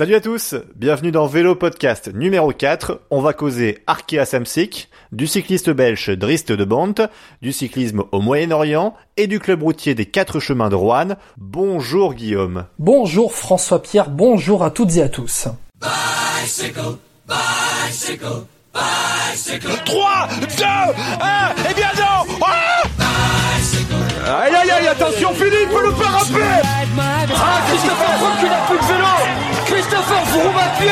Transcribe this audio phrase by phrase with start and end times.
[0.00, 3.02] Salut à tous, bienvenue dans Vélo Podcast numéro 4.
[3.10, 6.94] On va causer Arkea Samsic, du cycliste belge Drist de Bont,
[7.42, 11.16] du cyclisme au Moyen-Orient et du club routier des quatre chemins de Rouen.
[11.36, 12.64] Bonjour Guillaume.
[12.78, 15.48] Bonjour François-Pierre, bonjour à toutes et à tous.
[15.78, 16.96] Bicycle,
[17.28, 18.24] bicycle,
[18.72, 19.68] bicycle.
[19.84, 26.62] 3, 2, 1, et bien non ah Aïe aïe aïe, attention Philippe, le faire rappeler
[27.34, 30.90] Ah, Christopher Froome qui n'a plus de vélo Christopher Froome à pied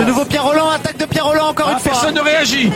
[0.00, 1.90] De nouveau Pierre Roland, attaque de Pierre Roland encore une fois.
[1.90, 2.70] Personne ne réagit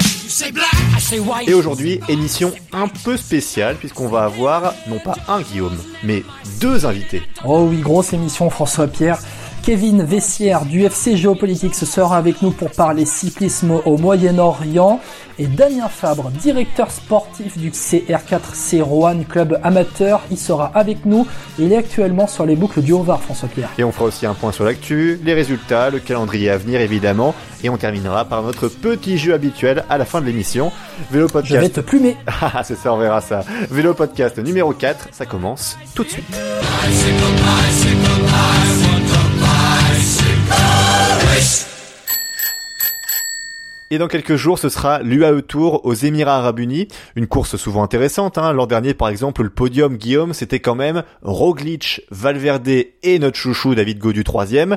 [1.46, 6.24] Et aujourd'hui, émission un peu spéciale puisqu'on va avoir non pas un Guillaume, mais
[6.60, 7.22] deux invités.
[7.44, 9.18] Oh oui, grosse émission François-Pierre.
[9.66, 15.00] Kevin Vessière du FC Géopolitique sera avec nous pour parler cyclisme au Moyen-Orient
[15.40, 21.26] et Damien Fabre, directeur sportif du CR4C Rouen Club Amateur, il sera avec nous.
[21.58, 23.68] Il est actuellement sur les boucles du Haut-Var, François-Pierre.
[23.76, 27.34] Et on fera aussi un point sur l'actu, les résultats, le calendrier à venir évidemment,
[27.64, 30.70] et on terminera par notre petit jeu habituel à la fin de l'émission.
[31.10, 31.74] Vélo Je vais Podcast.
[31.74, 32.16] te plumer.
[32.40, 33.40] Ah, c'est ça, on verra ça.
[33.68, 36.36] Vélo Podcast numéro 4, ça commence tout de suite.
[43.88, 46.88] Et dans quelques jours, ce sera l'UAE Tour aux Émirats Arabes Unis.
[47.14, 48.36] Une course souvent intéressante.
[48.36, 48.52] Hein.
[48.52, 53.76] L'an dernier, par exemple, le podium Guillaume, c'était quand même Roglic, Valverde et notre chouchou
[53.76, 54.76] David Gaudu troisième.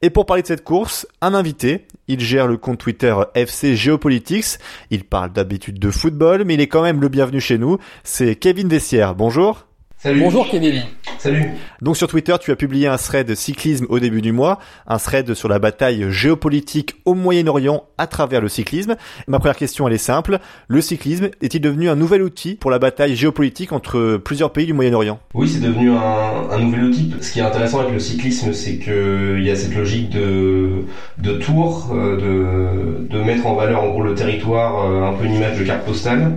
[0.00, 1.86] Et pour parler de cette course, un invité.
[2.08, 4.58] Il gère le compte Twitter FC Geopolitics.
[4.90, 7.76] Il parle d'habitude de football, mais il est quand même le bienvenu chez nous.
[8.04, 9.14] C'est Kevin Dessière.
[9.14, 9.66] Bonjour.
[9.98, 10.20] Salut.
[10.20, 10.82] Bonjour Kevin.
[11.18, 11.46] Salut.
[11.80, 15.32] Donc sur Twitter, tu as publié un thread cyclisme au début du mois, un thread
[15.32, 18.96] sur la bataille géopolitique au Moyen-Orient à travers le cyclisme.
[19.26, 20.38] Ma première question, elle est simple.
[20.68, 24.74] Le cyclisme est-il devenu un nouvel outil pour la bataille géopolitique entre plusieurs pays du
[24.74, 25.18] Moyen-Orient?
[25.32, 27.14] Oui, c'est devenu un, un nouvel outil.
[27.22, 30.84] Ce qui est intéressant avec le cyclisme, c'est que il y a cette logique de,
[31.18, 35.24] de tour, euh, de, de mettre en valeur en gros le territoire, euh, un peu
[35.24, 36.34] une image de carte postale.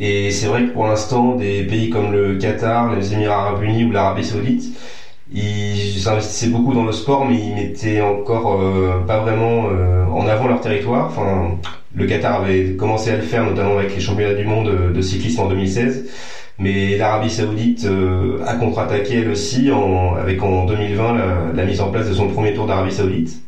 [0.00, 3.84] Et c'est vrai que pour l'instant, des pays comme le Qatar, les Émirats Arabes Unis
[3.84, 4.76] ou l'Arabie Saoudite,
[5.32, 10.26] ils investissaient beaucoup dans le sport, mais ils mettaient encore euh, pas vraiment euh, en
[10.26, 11.06] avant leur territoire.
[11.06, 11.58] Enfin,
[11.94, 15.40] le Qatar avait commencé à le faire, notamment avec les championnats du monde de, cyclisme
[15.40, 16.06] en 2016.
[16.58, 21.80] Mais l'Arabie Saoudite euh, a contre-attaqué elle aussi en, avec en 2020 la, la mise
[21.80, 23.42] en place de son premier tour d'Arabie Saoudite.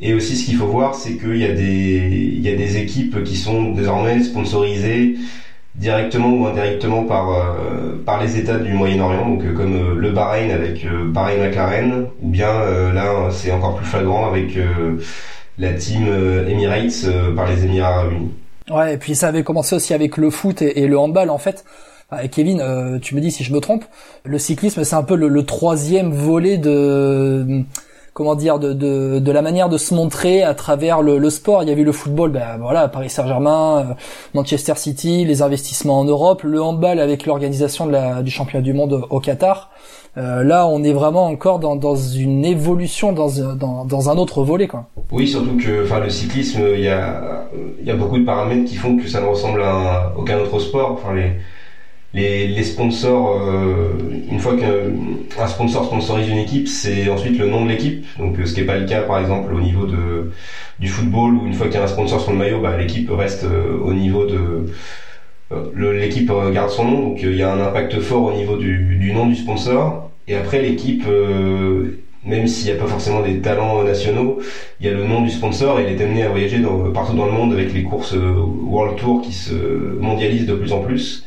[0.00, 2.76] Et aussi, ce qu'il faut voir, c'est qu'il y a des, il y a des
[2.78, 5.16] équipes qui sont désormais sponsorisées
[5.74, 10.10] directement ou indirectement par euh, par les États du Moyen-Orient, donc euh, comme euh, le
[10.10, 12.52] Bahreïn avec euh, Bahreïn McLaren, ou bien
[12.92, 14.58] là c'est encore plus flagrant avec
[15.58, 16.06] la team
[16.48, 18.30] Emirates par les Émirats Arabes Unis.
[18.70, 21.64] Ouais, et puis ça avait commencé aussi avec le foot et, le handball en fait.
[22.30, 23.84] Kevin, tu me dis si je me trompe,
[24.24, 27.64] le cyclisme c'est un peu le troisième volet de
[28.14, 31.62] comment dire de, de, de la manière de se montrer à travers le, le sport.
[31.62, 33.94] Il y a eu le football, ben voilà, Paris Saint-Germain, euh,
[34.34, 38.72] Manchester City, les investissements en Europe, le handball avec l'organisation de la, du championnat du
[38.74, 39.70] monde au Qatar.
[40.18, 44.42] Euh, là, on est vraiment encore dans, dans une évolution, dans, dans, dans un autre
[44.44, 44.84] volet, quoi.
[45.10, 47.44] Oui, surtout que enfin le cyclisme, il y a
[47.82, 50.58] y a beaucoup de paramètres qui font que ça ne ressemble à un- aucun autre
[50.58, 50.92] sport.
[50.92, 51.32] Enfin les
[52.14, 53.96] les, les sponsors, euh,
[54.28, 58.04] une fois qu'un sponsor sponsorise une équipe, c'est ensuite le nom de l'équipe.
[58.18, 60.30] Donc euh, ce qui n'est pas le cas par exemple au niveau de
[60.78, 63.08] du football où une fois qu'il y a un sponsor sur le maillot, bah, l'équipe
[63.10, 64.66] reste euh, au niveau de
[65.52, 67.00] euh, l'équipe garde son nom.
[67.08, 70.10] Donc il y a un impact fort au niveau du, du nom du sponsor.
[70.28, 71.04] Et après l'équipe
[72.24, 74.38] même s'il n'y a pas forcément des talents nationaux,
[74.80, 77.14] il y a le nom du sponsor et il est amené à voyager dans- partout
[77.14, 79.52] dans le monde avec les courses World Tour qui se
[79.98, 81.24] mondialisent de plus en plus.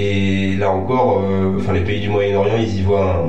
[0.00, 3.28] Et là encore, euh, enfin les pays du Moyen-Orient, ils y voient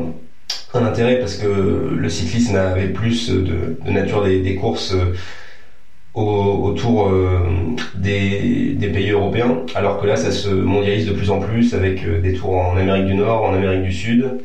[0.76, 5.16] un, intérêt parce que le cyclisme avait plus de, nature des, courses euh,
[6.14, 7.50] au- autour euh,
[7.96, 12.34] des, pays européens, alors que là, ça se mondialise de plus en plus avec des
[12.34, 14.38] tours en Amérique du Nord, en Amérique du Sud.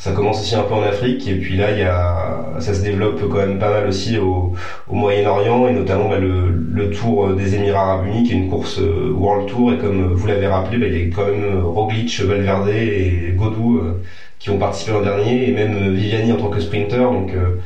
[0.00, 2.80] Ça commence aussi un peu en Afrique et puis là, il y a, ça se
[2.80, 4.54] développe quand même pas mal aussi au,
[4.86, 8.48] au Moyen-Orient et notamment bah, le, le Tour des Émirats Arabes Unis qui est une
[8.48, 11.42] course euh, World Tour et comme vous l'avez rappelé, bah, il y a quand même
[11.44, 14.00] euh, Roglic, Valverde et Godou euh,
[14.38, 17.58] qui ont participé l'an dernier et même euh, Viviani en tant que sprinter donc euh,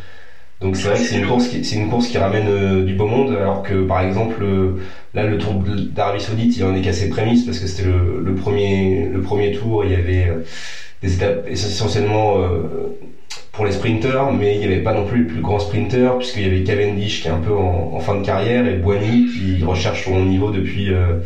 [0.60, 2.94] donc c'est vrai que c'est une course qui c'est une course qui ramène euh, du
[2.94, 4.76] beau monde alors que par exemple euh,
[5.14, 8.20] là le Tour d'Arabie Saoudite il en est qu'à ses prémices parce que c'était le,
[8.20, 10.36] le premier le premier tour il y avait euh,
[11.04, 12.96] des essentiellement euh,
[13.52, 16.42] pour les sprinters, mais il n'y avait pas non plus le plus grand sprinter, puisqu'il
[16.42, 19.64] y avait Cavendish qui est un peu en, en fin de carrière, et Boigny qui
[19.64, 21.20] recherche son niveau depuis, euh,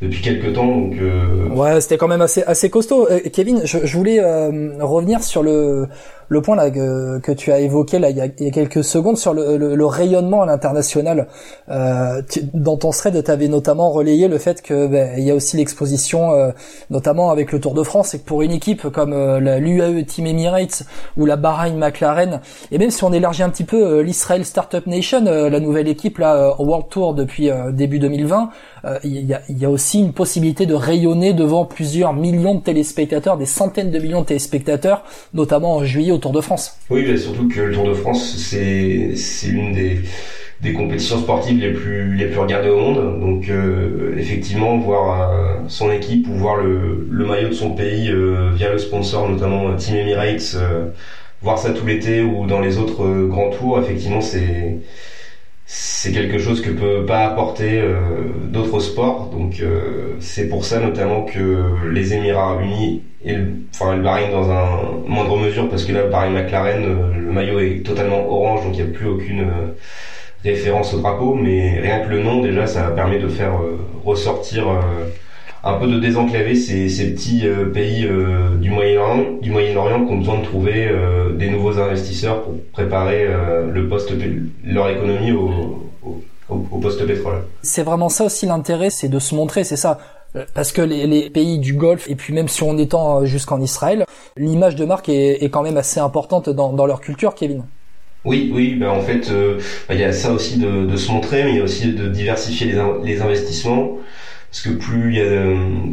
[0.00, 0.66] depuis quelques temps.
[0.66, 1.48] Donc, euh...
[1.50, 3.06] ouais, c'était quand même assez assez costaud.
[3.10, 4.50] Euh, Kevin, je, je voulais euh,
[4.80, 5.88] revenir sur le
[6.28, 8.50] le point là que, que, tu as évoqué là il y a, il y a
[8.50, 11.28] quelques secondes sur le, le, le rayonnement à l'international.
[11.70, 12.22] Euh,
[12.54, 15.56] dans ton thread, tu avais notamment relayé le fait que ben, il y a aussi
[15.56, 16.50] l'exposition, euh,
[16.90, 20.26] notamment avec le Tour de France, et que pour une équipe comme euh, l'UAE Team
[20.26, 20.84] Emirates
[21.16, 22.40] ou la Bahrain McLaren,
[22.70, 26.54] et même si on élargit un petit peu l'Israel Startup Nation, la nouvelle équipe là
[26.58, 28.50] au World Tour depuis début 2020,
[29.04, 33.36] il y a, y, a, aussi une possibilité de rayonner devant plusieurs millions de téléspectateurs,
[33.36, 35.04] des centaines de millions de téléspectateurs,
[35.34, 36.78] notamment en juillet Tour de France.
[36.90, 40.00] Oui, surtout que le Tour de France, c'est c'est une des
[40.60, 43.20] des compétitions sportives les plus les plus regardées au monde.
[43.20, 48.10] Donc euh, effectivement, voir euh, son équipe ou voir le, le maillot de son pays
[48.10, 50.56] euh, via le sponsor, notamment Team Emirates,
[51.42, 54.78] voir ça tout l'été ou dans les autres grands tours, effectivement, c'est
[55.70, 57.82] c'est quelque chose que peut pas apporter
[58.44, 59.28] d'autres sports.
[59.30, 59.62] Donc
[60.20, 65.00] c'est pour ça notamment que les Émirats Unis et le, enfin le Bahreïn dans un
[65.06, 68.84] moindre mesure parce que là Bahreïn McLaren euh, le maillot est totalement orange donc il
[68.84, 69.76] n'y a plus aucune euh,
[70.44, 74.66] référence au drapeau mais rien que le nom déjà ça permet de faire euh, ressortir
[75.64, 77.44] un peu de désenclaver ces, ces petits
[77.74, 78.08] pays
[78.60, 80.88] du Moyen-Orient du Moyen-Orient qui ont besoin de trouver
[81.36, 83.26] des nouveaux investisseurs pour préparer
[83.72, 84.12] le poste
[84.64, 87.42] leur économie au, au, au poste pétrole.
[87.62, 89.98] C'est vraiment ça aussi l'intérêt, c'est de se montrer, c'est ça
[90.36, 93.24] euh, parce que les, les, pays du Golfe, et puis même si on étend euh,
[93.24, 94.04] jusqu'en Israël,
[94.36, 97.64] l'image de marque est, est, quand même assez importante dans, dans leur culture, Kevin.
[98.24, 99.58] Oui, oui, ben en fait, euh,
[99.88, 101.92] ben, il y a ça aussi de, de, se montrer, mais il y a aussi
[101.92, 103.96] de diversifier les, les investissements.
[104.50, 105.24] Parce que plus il y a,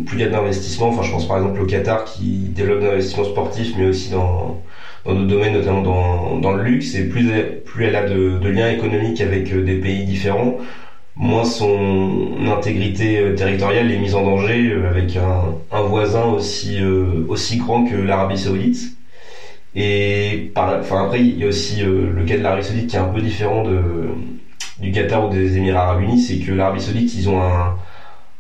[0.06, 3.26] plus il y a d'investissements, enfin je pense par exemple au Qatar qui développe d'investissements
[3.26, 4.62] sportifs, mais aussi dans,
[5.06, 7.26] d'autres domaines, notamment dans, dans le luxe, et plus,
[7.66, 10.58] plus elle a de, liens économiques avec des pays différents,
[11.16, 17.26] moins son intégrité euh, territoriale est mise en danger euh, avec un, voisin aussi euh,
[17.28, 18.94] aussi grand que l'Arabie Saoudite.
[19.76, 23.06] Et enfin après il y a aussi le cas de l'Arabie Saoudite qui est un
[23.06, 23.62] peu différent
[24.80, 27.76] du Qatar ou des Émirats Arabes Unis, c'est que l'Arabie Saoudite ils ont un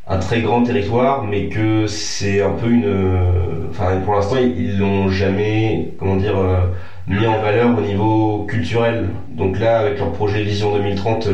[0.08, 5.10] un très grand territoire, mais que c'est un peu une, enfin pour l'instant ils l'ont
[5.10, 6.36] jamais, comment dire,
[7.08, 9.10] mis en valeur au niveau culturel.
[9.30, 11.28] Donc là, avec leur projet Vision 2030,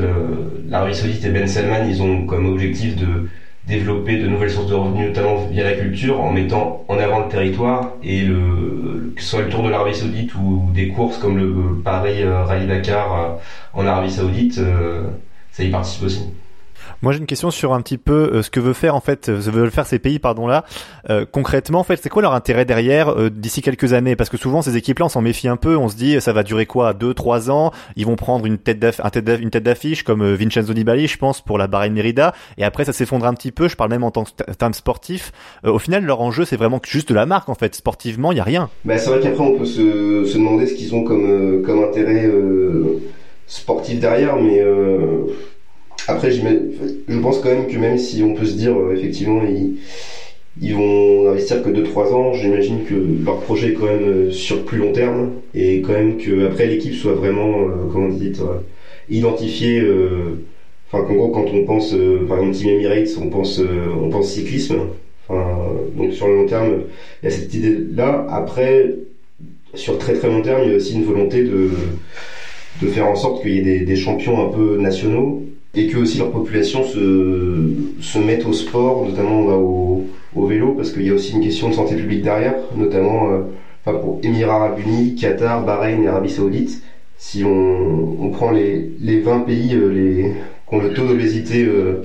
[0.67, 3.27] l'Arabie Saoudite et Ben Salman, ils ont comme objectif de
[3.65, 7.27] développer de nouvelles sources de revenus, notamment via la culture, en mettant en avant le
[7.27, 11.37] territoire et le, que ce soit le Tour de l'Arabie Saoudite ou des courses comme
[11.37, 13.27] le Paris euh, Rallye Dakar euh,
[13.73, 15.09] en Arabie Saoudite, euh,
[15.51, 16.33] ça y participe aussi.
[17.01, 19.25] Moi, j'ai une question sur un petit peu euh, ce que veut faire en fait,
[19.25, 20.65] ce veulent faire ces pays, pardon là.
[21.09, 24.15] Euh, concrètement, en fait, c'est quoi leur intérêt derrière euh, d'ici quelques années?
[24.15, 25.75] Parce que souvent, ces équipes-là, on s'en méfie un peu.
[25.75, 26.93] On se dit, ça va durer quoi?
[26.93, 27.71] Deux, trois ans?
[27.95, 28.85] Ils vont prendre une tête
[29.41, 32.93] une tête d'affiche comme Vincenzo Nibali, je pense, pour la Bahrain Merida, et après, ça
[32.93, 33.67] s'effondre un petit peu.
[33.67, 35.31] Je parle même en tant que terme sportif.
[35.63, 37.73] au final, leur enjeu, c'est vraiment juste de la marque en fait.
[37.73, 38.69] Sportivement, il y a rien.
[38.85, 42.29] Bah, c'est vrai qu'après, on peut se, se demander ce qu'ils ont comme comme intérêt
[43.47, 44.63] sportif derrière, mais
[46.11, 49.41] après, je pense quand même que même si on peut se dire, euh, effectivement,
[50.61, 54.65] ils, vont investir que 2-3 ans, j'imagine que leur projet est quand même euh, sur
[54.65, 58.31] plus long terme et quand même que après l'équipe soit vraiment, euh, comment dit,
[59.09, 59.81] identifiée.
[60.91, 61.95] Enfin, qu'en gros, quand on pense,
[62.27, 64.75] par exemple, Team Emirates, on pense, on pense cyclisme.
[65.29, 66.83] Donc sur le long terme,
[67.21, 68.27] il y a cette idée-là.
[68.29, 68.95] Après,
[69.73, 71.69] sur très très long terme, il y a aussi une volonté de
[72.81, 75.97] de faire en sorte qu'il y ait des, des champions un peu nationaux et que
[75.97, 81.03] aussi leur population se, se mette au sport, notamment bah, au, au, vélo, parce qu'il
[81.03, 83.37] y a aussi une question de santé publique derrière, notamment euh,
[83.85, 86.81] enfin, pour Émirats Arabes Unis, Qatar, Bahreïn et Arabie Saoudite.
[87.17, 90.23] Si on, on prend les, les 20 pays euh, les,
[90.67, 92.01] qui ont le taux d'obésité euh,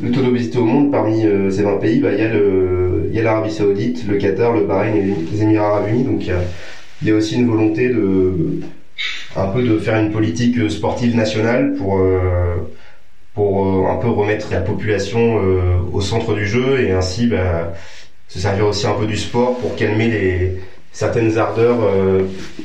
[0.00, 3.14] le taux d'obésité au monde parmi ces 20 pays, bah, il y a le, il
[3.14, 6.02] y a l'Arabie Saoudite, le Qatar, le Bahreïn et les Émirats Arabes Unis.
[6.02, 6.40] Donc il y a,
[7.04, 8.58] y a aussi une volonté de
[9.36, 12.56] un peu de faire une politique sportive nationale pour euh,
[13.34, 17.72] pour euh, un peu remettre la population euh, au centre du jeu et ainsi bah,
[18.28, 20.60] se servir aussi un peu du sport pour calmer les
[20.92, 21.78] certaines ardeurs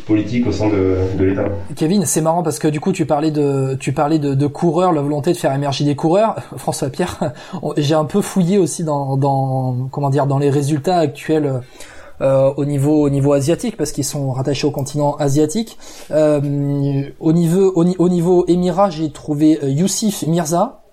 [0.05, 1.45] politiques au sein de, de l'État.
[1.75, 4.93] Kevin, c'est marrant parce que du coup tu parlais de tu parlais de, de coureurs,
[4.93, 6.35] la volonté de faire émerger des coureurs.
[6.57, 7.33] François Pierre,
[7.77, 11.61] j'ai un peu fouillé aussi dans, dans comment dire dans les résultats actuels
[12.21, 15.77] euh, au niveau au niveau asiatique parce qu'ils sont rattachés au continent asiatique.
[16.11, 20.83] Euh, au niveau au, niveau Émirats, j'ai trouvé euh, Youssif Mirza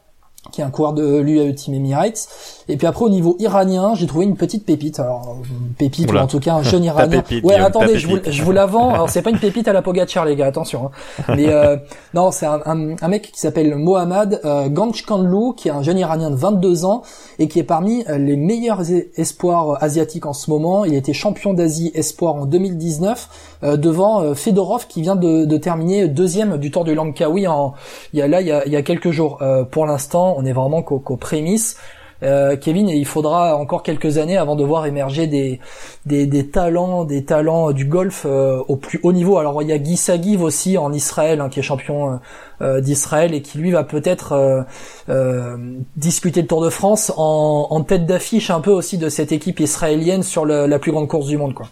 [0.52, 2.28] qui est un coureur de l'UAE Team Emirates
[2.68, 4.98] Et puis après au niveau iranien, j'ai trouvé une petite pépite.
[4.98, 5.36] Alors
[5.78, 6.22] pépite Oula.
[6.22, 7.22] ou en tout cas un jeune iranien.
[7.22, 8.90] pépite, ouais, Guillaume, attendez, je vous, je vous la vends.
[8.92, 10.90] Alors c'est pas une pépite à la Pogacar les gars, attention.
[11.28, 11.34] hein.
[11.36, 11.76] Mais euh,
[12.14, 15.98] non, c'est un, un, un mec qui s'appelle Mohammad euh, Ganchkanlou, qui est un jeune
[15.98, 17.02] iranien de 22 ans
[17.38, 20.84] et qui est parmi euh, les meilleurs es- espoirs euh, asiatiques en ce moment.
[20.84, 23.28] Il a été champion d'Asie espoir en 2019
[23.62, 27.74] euh, devant euh, Fedorov qui vient de, de terminer deuxième du Tour du Langkawi en
[28.12, 29.38] il y a là il y a, il y a quelques jours.
[29.42, 31.76] Euh, pour l'instant, on est vraiment qu'aux qu'aux prémices.
[32.22, 35.60] Euh, Kevin, il faudra encore quelques années avant de voir émerger des
[36.06, 39.38] des, des talents, des talents du golf euh, au plus haut niveau.
[39.38, 42.16] Alors il y a Guy Sagiv aussi en Israël, hein, qui est champion euh,
[42.62, 44.62] euh, d'Israël et qui lui va peut-être euh,
[45.08, 45.56] euh,
[45.96, 49.60] disputer le Tour de France en, en tête d'affiche un peu aussi de cette équipe
[49.60, 51.66] israélienne sur le- la plus grande course du monde, quoi.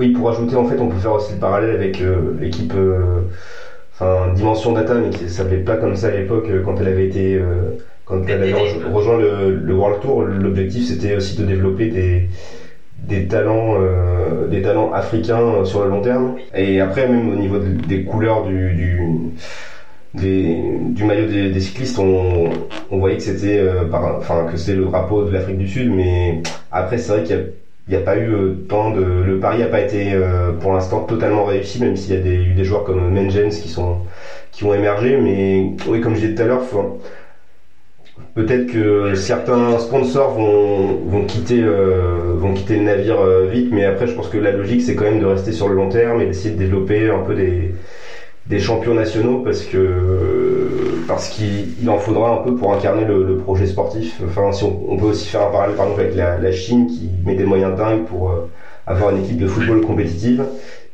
[0.00, 2.02] Oui, pour ajouter, en fait, on peut faire aussi le parallèle avec
[2.40, 2.74] l'équipe,
[3.94, 7.36] enfin, Dimension Data, mais qui s'appelait pas comme ça à l'époque, quand elle avait été,
[7.36, 10.22] euh, quand elle avait rejo- rejoint le, le World Tour.
[10.22, 12.28] L'objectif, c'était aussi de développer des,
[12.98, 16.36] des talents, euh, des talents africains sur le long terme.
[16.54, 19.02] Et après, même au niveau de- des couleurs du, du
[20.14, 22.44] des, du maillot des, des cyclistes, on,
[22.90, 26.40] on voyait que c'était, euh, enfin, que c'était le drapeau de l'Afrique du Sud, mais
[26.70, 27.42] après, c'est vrai qu'il y a
[27.86, 30.72] il n'y a pas eu euh, tant de le pari n'a pas été euh, pour
[30.72, 33.98] l'instant totalement réussi même s'il y a des, eu des joueurs comme Mengens qui sont
[34.52, 36.98] qui ont émergé mais oui comme je disais tout à l'heure faut-
[38.34, 43.84] peut-être que certains sponsors vont vont quitter euh, vont quitter le navire euh, vite mais
[43.84, 46.20] après je pense que la logique c'est quand même de rester sur le long terme
[46.20, 47.74] et d'essayer de développer un peu des
[48.46, 53.36] des champions nationaux parce que parce qu'il il en faudra un peu pour incarner le,
[53.38, 54.20] projet sportif.
[54.24, 56.86] Enfin, si on, on peut aussi faire un parallèle par exemple avec la, la Chine
[56.86, 58.50] qui met des moyens dingues pour euh,
[58.86, 60.44] avoir une équipe de football compétitive.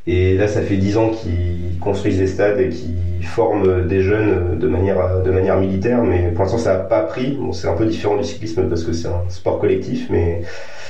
[0.07, 4.57] Et là, ça fait dix ans qu'ils construisent des stades et qu'ils forment des jeunes
[4.57, 7.37] de manière de manière militaire, mais pour l'instant, ça n'a pas pris.
[7.39, 10.41] Bon, c'est un peu différent du cyclisme parce que c'est un sport collectif, mais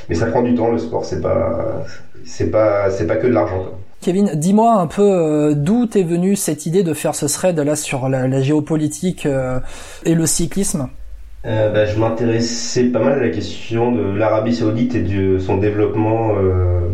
[0.07, 0.71] mais ça prend du temps.
[0.71, 1.83] Le sport, c'est pas
[2.23, 3.65] c'est pas c'est pas que de l'argent.
[4.01, 7.75] Kevin, dis-moi un peu euh, d'où t'es venue cette idée de faire ce thread là
[7.75, 9.59] sur la, la géopolitique euh,
[10.05, 10.87] et le cyclisme?
[11.45, 15.57] Euh, bah, je m'intéressais pas mal à la question de l'Arabie Saoudite et de son
[15.57, 16.89] développement, euh,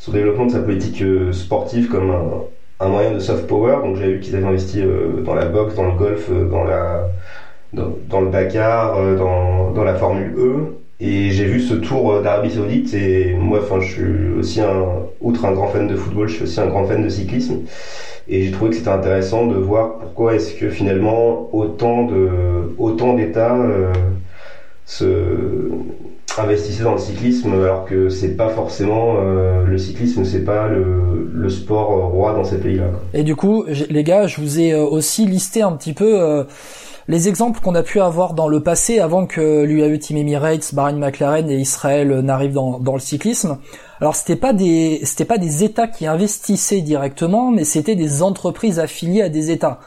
[0.00, 2.44] son développement de sa politique euh, sportive comme un,
[2.80, 3.82] un moyen de soft power.
[3.84, 6.64] Donc j'avais vu qu'ils avaient investi euh, dans la boxe, dans le golf, euh, dans
[6.64, 7.06] la
[7.72, 10.74] dans, le Dakar, dans, dans la Formule E.
[10.98, 15.44] Et j'ai vu ce tour d'Arabie Saoudite et moi, enfin, je suis aussi un, outre
[15.44, 17.58] un grand fan de football, je suis aussi un grand fan de cyclisme.
[18.26, 23.14] Et j'ai trouvé que c'était intéressant de voir pourquoi est-ce que finalement autant de autant
[23.14, 23.56] d'États
[24.84, 25.68] se
[26.40, 31.48] investissaient dans le cyclisme alors que c'est pas forcément euh, le cyclisme, c'est pas le,
[31.48, 32.86] sport euh, roi dans ces pays-là.
[33.12, 36.44] Et du coup, les gars, je vous ai euh, aussi listé un petit peu
[37.08, 40.92] les exemples qu'on a pu avoir dans le passé avant que l'UAE Team Emirates, Bahrain
[40.92, 43.58] McLaren et Israël n'arrivent dans, dans le cyclisme.
[44.00, 48.78] Alors c'était pas des c'était pas des États qui investissaient directement, mais c'était des entreprises
[48.78, 49.80] affiliées à des États.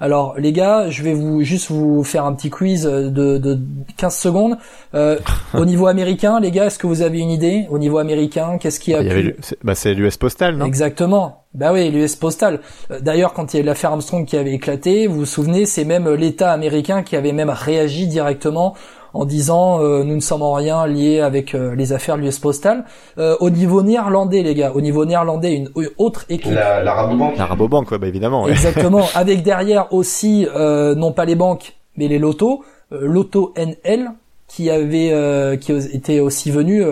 [0.00, 3.58] Alors les gars, je vais vous juste vous faire un petit quiz de, de
[3.98, 4.56] 15 secondes.
[4.94, 5.18] Euh,
[5.54, 7.66] au niveau américain, les gars, est-ce que vous avez une idée?
[7.70, 10.64] Au niveau américain, qu'est-ce qui a pu- c'est bah, c'est l'US Postal, non?
[10.64, 11.44] Exactement.
[11.52, 12.60] Bah oui, l'US Postal.
[12.90, 15.66] Euh, D'ailleurs, quand il y a eu l'affaire Armstrong qui avait éclaté, vous vous souvenez,
[15.66, 18.74] c'est même l'État américain qui avait même réagi directement
[19.14, 22.38] en disant euh, nous ne sommes en rien liés avec euh, les affaires de l'US
[22.38, 22.84] Postal.
[23.18, 26.52] Euh, au niveau néerlandais, les gars, au niveau néerlandais, une une autre équipe.
[26.52, 28.44] La, la Rabobank, La Rabobank, ouais, bah, évidemment.
[28.44, 28.50] ouais.
[28.52, 29.04] Exactement.
[29.14, 32.62] avec derrière aussi, euh, non pas les banques, mais les lotos.
[32.92, 34.10] Euh, Loto NL,
[34.48, 36.84] qui avait, euh, qui était aussi venu.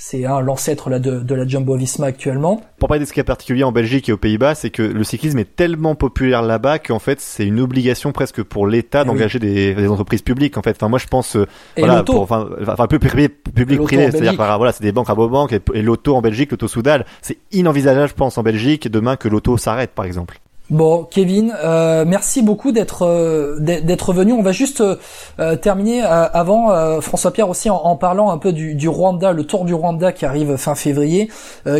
[0.00, 2.62] C'est hein, l'ancêtre là de, de la Jumbo Visma actuellement.
[2.78, 5.04] Pour parler de ce qui est particulier en Belgique et aux Pays-Bas, c'est que le
[5.04, 9.38] cyclisme est tellement populaire là-bas qu'en fait, c'est une obligation presque pour l'État Eh d'engager
[9.38, 10.56] des, des entreprises publiques.
[10.56, 13.82] En fait, enfin, moi, je pense, euh, voilà, pour, enfin, enfin, un peu privé, public
[13.82, 17.04] privé, c'est-à-dire, voilà, c'est des banques Rabobank et, et l'auto en Belgique, l'auto Soudal.
[17.20, 20.40] C'est inenvisageable, je pense, en Belgique, demain que l'auto s'arrête, par exemple.
[20.70, 24.32] Bon, Kevin, euh, merci beaucoup d'être euh, d'être d'être venu.
[24.32, 24.94] On va juste euh,
[25.40, 28.88] euh, terminer euh, avant euh, François Pierre aussi en, en parlant un peu du, du
[28.88, 31.28] Rwanda, le Tour du Rwanda qui arrive fin février.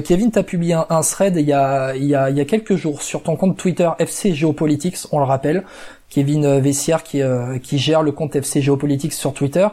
[0.05, 2.45] Kevin, t'as publié un, un thread il y a il y a il y a
[2.45, 5.65] quelques jours sur ton compte Twitter FC Géopolitics, on le rappelle.
[6.11, 9.67] Kevin euh, Vessière qui, euh, qui gère le compte FC Géopolitics sur Twitter.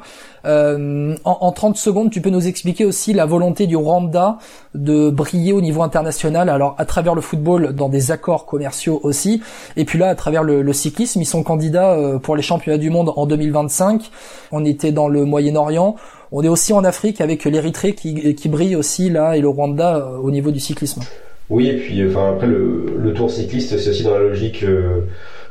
[0.46, 4.38] Euh, en, en 30 secondes, tu peux nous expliquer aussi la volonté du Rwanda
[4.76, 9.42] de briller au niveau international, alors à travers le football, dans des accords commerciaux aussi,
[9.76, 12.92] et puis là, à travers le, le cyclisme, ils sont candidats pour les championnats du
[12.92, 14.10] monde en 2025.
[14.52, 15.96] On était dans le Moyen-Orient.
[16.32, 20.12] On est aussi en Afrique avec l'Érythrée qui, qui brille aussi là et le Rwanda
[20.22, 21.02] au niveau du cyclisme.
[21.50, 25.02] Oui, et puis enfin après le, le tour cycliste, c'est aussi dans la logique euh,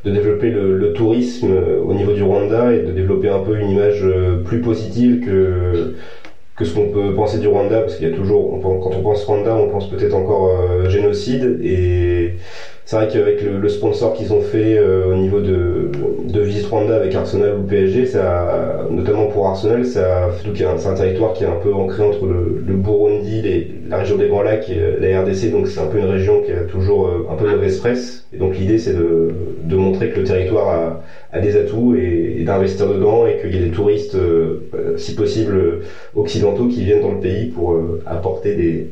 [0.06, 3.58] de développer le, le tourisme euh, au niveau du Rwanda et de développer un peu
[3.58, 5.94] une image euh, plus positive que
[6.56, 9.24] que ce qu'on peut penser du Rwanda, parce qu'il y a toujours, quand on pense
[9.24, 12.36] Rwanda, on pense peut-être encore euh, génocide, et
[12.86, 15.90] c'est vrai qu'avec le, le sponsor qu'ils ont fait euh, au niveau de,
[16.22, 20.30] de Visite Rwanda avec Arsenal ou PSG, ça, notamment pour Arsenal, ça, a
[20.78, 24.16] c'est un territoire qui est un peu ancré entre le, le Burundi, les, la région
[24.16, 26.62] des Grands Lacs et euh, la RDC, donc c'est un peu une région qui a
[26.62, 29.30] toujours euh, un peu mauvaise presse, et donc l'idée c'est de,
[29.64, 31.02] de montrer que le territoire a,
[31.32, 34.60] a des atouts et, et d'investir dedans, et qu'il y ait des touristes, euh,
[34.96, 35.80] si possible,
[36.14, 38.90] occidentaux qui viennent dans le pays pour euh, apporter des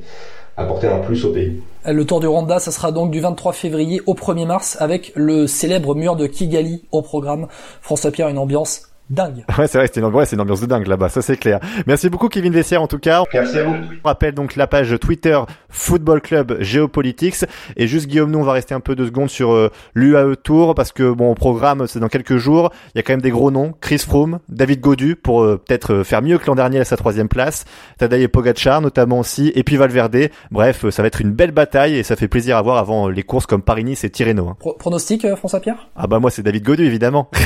[0.56, 1.60] apporter un plus au pays.
[1.86, 5.46] Le Tour du Rwanda, ça sera donc du 23 février au 1er mars avec le
[5.46, 7.46] célèbre mur de Kigali au programme.
[7.82, 9.44] François Pierre, une ambiance dingue.
[9.58, 11.36] Ouais, c'est vrai, c'était une, ambiance- ouais, c'est une ambiance de dingue là-bas, ça c'est
[11.36, 11.60] clair.
[11.86, 13.22] Merci beaucoup Kevin Vessière en tout cas.
[13.32, 13.74] Merci à vous.
[14.04, 17.44] On rappelle donc la page Twitter Football Club Géopolitics
[17.76, 20.74] et juste Guillaume, nous on va rester un peu deux secondes sur euh, l'UAE Tour
[20.74, 22.70] parce que bon au programme c'est dans quelques jours.
[22.94, 25.92] Il y a quand même des gros noms, Chris Froome, David Godu pour euh, peut-être
[25.94, 27.64] euh, faire mieux que l'an dernier à sa troisième place,
[27.98, 30.28] Tadej Pogacar notamment aussi et puis Valverde.
[30.50, 33.08] Bref, euh, ça va être une belle bataille et ça fait plaisir à voir avant
[33.08, 34.48] euh, les courses comme Paris-Nice et Tirreno.
[34.48, 34.56] hein.
[34.58, 37.30] Pro- pronostic, euh, François Pierre Ah bah moi c'est David Godu évidemment.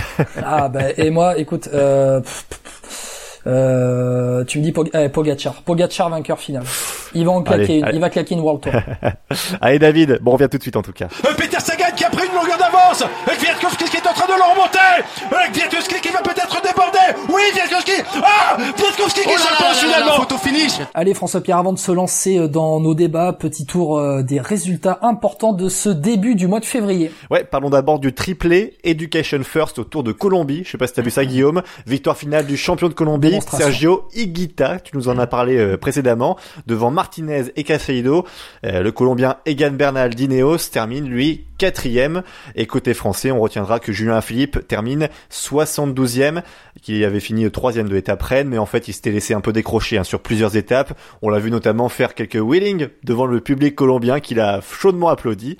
[0.45, 5.09] Ah bah et moi, écoute, euh, pff, pff, pff, euh, tu me dis Pog- eh,
[5.09, 6.63] Pogacar, Pogacar vainqueur final.
[7.15, 7.85] Il va en claquer, Allez, une.
[7.85, 7.97] allez.
[7.97, 8.73] il va claquer une World Tour.
[9.63, 11.07] Allez David, bon on revient tout de suite en tout cas.
[11.25, 13.01] Euh, Peter Sagan qui a pris une longueur d'avance.
[13.03, 15.49] Euh, Kwiatkowski qui est en train de le remonter.
[15.55, 17.23] Kwiatkowski qui va peut-être déborder.
[17.31, 18.03] Oui, Kwiatkowski.
[18.23, 20.07] Ah, Kwiatkowski qui Oh là se là pense là là,
[20.95, 24.41] Allez François Pierre, avant de se lancer euh, dans nos débats, petit tour euh, des
[24.41, 27.11] résultats importants de ce début du mois de février.
[27.31, 30.63] Ouais, parlons d'abord du triplé Education First au Tour de Colombie.
[30.65, 31.63] Je sais pas si t'as vu ça, Guillaume.
[31.87, 33.39] Victoire finale du champion de Colombie.
[33.41, 34.81] Sergio Higuita.
[34.81, 36.37] Tu nous en as parlé euh, précédemment.
[36.67, 38.25] Devant Martinez et Cafeido.
[38.63, 42.23] Le Colombien Egan Bernal d'Ineos termine, lui, quatrième.
[42.55, 46.43] Et côté français, on retiendra que Julien Philippe termine 72e,
[46.81, 49.53] qu'il avait fini troisième de l'étape Rennes, mais en fait, il s'était laissé un peu
[49.53, 50.99] décrocher hein, sur plusieurs étapes.
[51.21, 55.59] On l'a vu notamment faire quelques wheelings devant le public colombien qu'il a chaudement applaudi.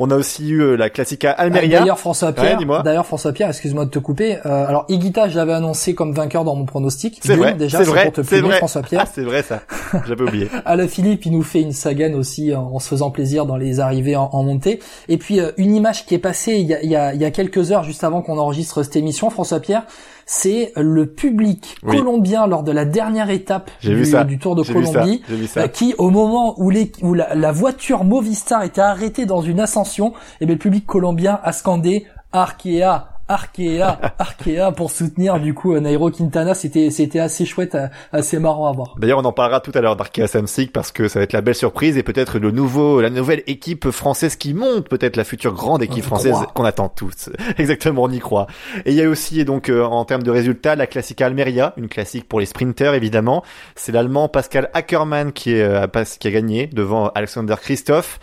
[0.00, 1.78] On a aussi eu euh, la Classica Almeria.
[1.78, 4.38] Ah, D'ailleurs François Pierre, d'ailleurs François Pierre, excuse-moi de te couper.
[4.46, 7.18] euh, alors Higuita, je l'avais annoncé comme vainqueur dans mon pronostic.
[7.22, 8.58] C'est vrai, déjà c'est vrai, pour te vrai.
[8.58, 9.02] François Pierre.
[9.04, 9.62] Ah, c'est vrai ça.
[10.06, 10.48] J'avais oublié.
[10.64, 13.80] Alain Philippe, il nous fait une Sagan aussi en, en se faisant plaisir dans les
[13.80, 14.78] arrivées en, en montée.
[15.08, 17.20] Et puis euh, une image qui est passée il y a, il y a- il
[17.20, 19.82] y a quelques heures, juste avant qu'on enregistre cette émission, François Pierre,
[20.30, 21.96] c'est le public Oui.
[21.96, 24.24] colombien lors de la dernière étape du, vu ça.
[24.24, 24.92] du Tour de J'ai vu ça.
[24.92, 25.22] Colombie.
[25.26, 25.68] Vu euh, ça.
[25.68, 30.12] qui au moment où, les, où la, la voiture Movistar était arrêtée dans une ascension,
[30.42, 35.80] et bien le public colombien a scandé Arkea, Arkea, Arkea pour soutenir du coup euh,
[35.80, 36.54] Nairo Quintana.
[36.54, 38.94] C'était c'était assez chouette, euh, assez marrant à voir.
[38.98, 41.40] D'ailleurs, on en parlera tout à l'heure d'Arkea Samsic parce que ça va être la
[41.40, 45.52] belle surprise et peut-être le nouveau, la nouvelle équipe française qui monte, peut-être la future
[45.52, 47.30] grande équipe française qu'on attend tous.
[47.58, 48.46] Exactement, on y croit.
[48.84, 51.88] Et il y a aussi donc euh, en termes de résultats la Classica Almeria, une
[51.88, 53.42] classique pour les sprinters évidemment.
[53.74, 55.86] C'est l'Allemand Pascal Ackermann qui est euh,
[56.18, 58.18] qui a gagné devant Alexander Christoph.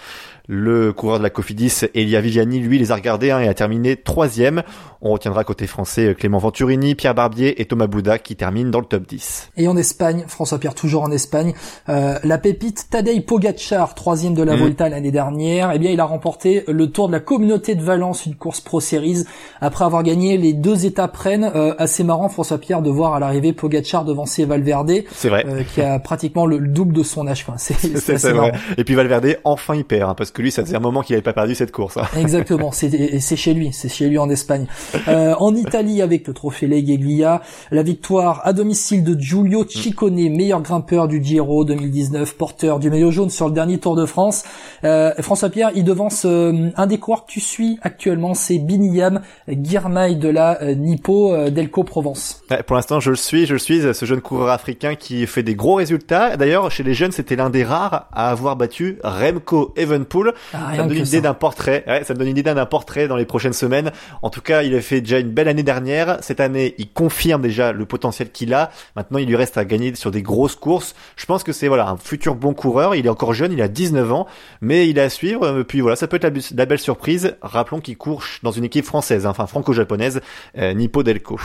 [0.47, 3.95] Le coureur de la Cofidis, Elia Viviani, lui, les a regardés hein, et a terminé
[3.95, 4.61] troisième.
[5.01, 8.79] On retiendra côté français euh, Clément Venturini, Pierre Barbier et Thomas Bouda qui terminent dans
[8.79, 9.51] le top 10.
[9.57, 11.53] Et en Espagne, François Pierre toujours en Espagne,
[11.89, 14.59] euh, la pépite Tadej Pogacar, troisième de la Mhm.
[14.59, 18.25] Volta l'année dernière, eh bien il a remporté le Tour de la Communauté de Valence,
[18.25, 19.25] une course Pro Series,
[19.61, 21.51] après avoir gagné les deux étapes Rennes.
[21.55, 25.45] Euh, assez marrant François Pierre de voir à l'arrivée Pogacar devancer Valverde, C'est vrai.
[25.47, 27.45] euh, qui a pratiquement le double de son âge.
[27.57, 28.49] C'est c'est C'est assez c'est marrant.
[28.49, 28.59] vrai.
[28.77, 31.15] Et puis Valverde, enfin il perd, hein, parce que lui, ça faisait un moment qu'il
[31.15, 31.97] avait pas perdu cette course.
[31.97, 32.05] hein.
[32.17, 34.67] Exactement, c'est chez lui, c'est chez lui en Espagne.
[35.07, 40.61] Euh, en Italie avec le trophée Legeglia, la victoire à domicile de Giulio Ciccone, meilleur
[40.61, 44.43] grimpeur du Giro 2019, porteur du maillot jaune sur le dernier Tour de France.
[44.83, 49.21] Euh, François Pierre, il devance euh, un des coureurs que tu suis actuellement, c'est Biniyam
[49.47, 52.41] Girmay de la euh, Nippo euh, Delco Provence.
[52.51, 55.43] Ouais, pour l'instant, je le suis, je le suis, ce jeune coureur africain qui fait
[55.43, 56.37] des gros résultats.
[56.37, 60.33] D'ailleurs, chez les jeunes, c'était l'un des rares à avoir battu Remco Evenpool.
[60.53, 61.83] Ah, Ça me donne une idée d'un portrait.
[61.87, 63.91] Ouais, ça me donne une idée d'un portrait dans les prochaines semaines.
[64.21, 66.17] En tout cas, il a fait déjà une belle année dernière.
[66.21, 68.71] Cette année, il confirme déjà le potentiel qu'il a.
[68.95, 70.95] Maintenant, il lui reste à gagner sur des grosses courses.
[71.15, 72.95] Je pense que c'est voilà un futur bon coureur.
[72.95, 74.27] Il est encore jeune, il a 19 ans,
[74.61, 75.43] mais il est à suivre.
[75.43, 77.35] Euh, Puis voilà, ça peut être la, belle surprise.
[77.41, 80.21] Rappelons qu'il court dans une équipe française, hein, enfin franco-japonaise,
[80.57, 81.39] euh, Nippo Delco.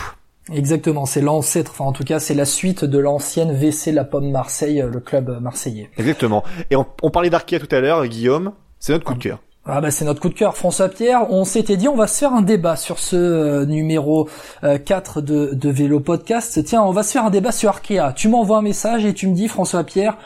[0.52, 4.30] Exactement, c'est l'ancêtre, enfin en tout cas c'est la suite de l'ancienne VC La Pomme
[4.30, 5.90] Marseille, euh, le club marseillais.
[5.96, 6.42] Exactement.
[6.70, 8.52] Et on, on parlait d'Arkea tout à l'heure, Guillaume.
[8.80, 9.38] C'est notre coup de cœur.
[9.72, 12.18] Ah bah c'est notre coup de cœur François Pierre, on s'était dit on va se
[12.18, 14.28] faire un débat sur ce euh, numéro
[14.64, 16.64] euh, 4 de, de Vélo Podcast.
[16.64, 18.12] Tiens, on va se faire un débat sur Arkea.
[18.16, 20.16] Tu m'envoies un message et tu me dis François Pierre,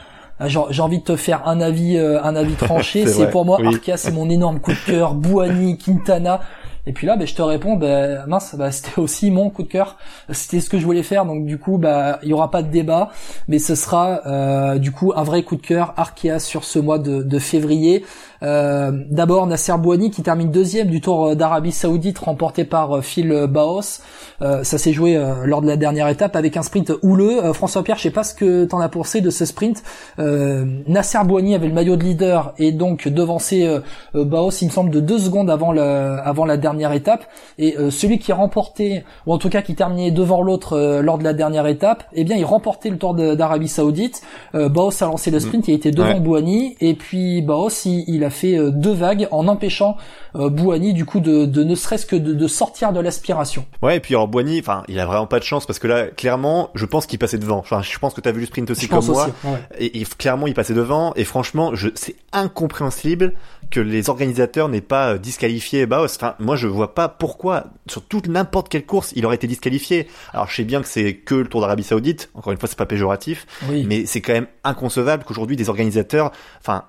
[0.41, 3.07] Ah, J'ai envie de te faire un avis, euh, un avis tranché.
[3.07, 3.67] C'est pour moi oui.
[3.67, 5.13] Arkea, c'est mon énorme coup de cœur.
[5.13, 6.41] Bouani, Quintana.
[6.87, 9.69] Et puis là, ben, je te réponds, ben, mince, bah, c'était aussi mon coup de
[9.69, 9.97] cœur.
[10.31, 12.71] C'était ce que je voulais faire, donc du coup, bah, il y aura pas de
[12.71, 13.11] débat,
[13.49, 16.99] mais ce sera euh, du coup un vrai coup de cœur Arkea sur ce mois
[16.99, 18.05] de, de février.
[18.43, 23.47] Euh, D'abord Nasser Bouani qui termine deuxième du Tour d'Arabie Saoudite remporté par euh, Phil
[23.49, 24.03] Baos.
[24.43, 27.43] Euh, ça s'est joué euh, lors de la dernière étape avec un sprint houleux.
[27.43, 29.83] Euh, François Pierre, je sais pas ce que t'en as pensé de ce sprint.
[30.19, 33.79] Nasser Bouani avait le maillot de leader et donc devancé
[34.13, 37.27] Baos, il me semble, de deux secondes avant le, avant la dernière étape.
[37.59, 41.19] Et euh, celui qui remportait, ou en tout cas qui terminait devant l'autre euh, lors
[41.19, 44.23] de la dernière étape, eh bien, il remportait le Tour d'Arabie Saoudite.
[44.55, 46.21] Euh, Baos a lancé le sprint, il été devant Ouais.
[46.21, 49.97] Bouani, et puis Baos, il, il a fait deux vagues en empêchant
[50.35, 53.65] Bouani, du coup, de, de ne serait-ce que de, de sortir de l'aspiration.
[53.83, 56.07] Ouais, et puis alors Boigny, enfin, il a vraiment pas de chance parce que là,
[56.09, 57.59] clairement, je pense qu'il passait devant.
[57.59, 59.25] Enfin, je pense que t'as vu le sprint aussi Je comme moi.
[59.27, 59.33] aussi.
[59.45, 59.59] ouais.
[59.79, 61.13] Et, et clairement, il passait devant.
[61.15, 63.35] Et franchement, je, c'est incompréhensible
[63.75, 66.15] que les organisateurs n'aient pas euh, disqualifié Baos.
[66.15, 70.07] Enfin, moi, je vois pas pourquoi, sur toute n'importe quelle course, il aurait été disqualifié.
[70.33, 72.31] Alors, je sais bien que c'est que le Tour d'Arabie Saoudite.
[72.35, 73.47] Encore une fois, c'est pas péjoratif.
[73.69, 73.85] Oui.
[73.85, 76.85] Mais c'est quand même inconcevable qu'aujourd'hui, des organisateurs, enfin,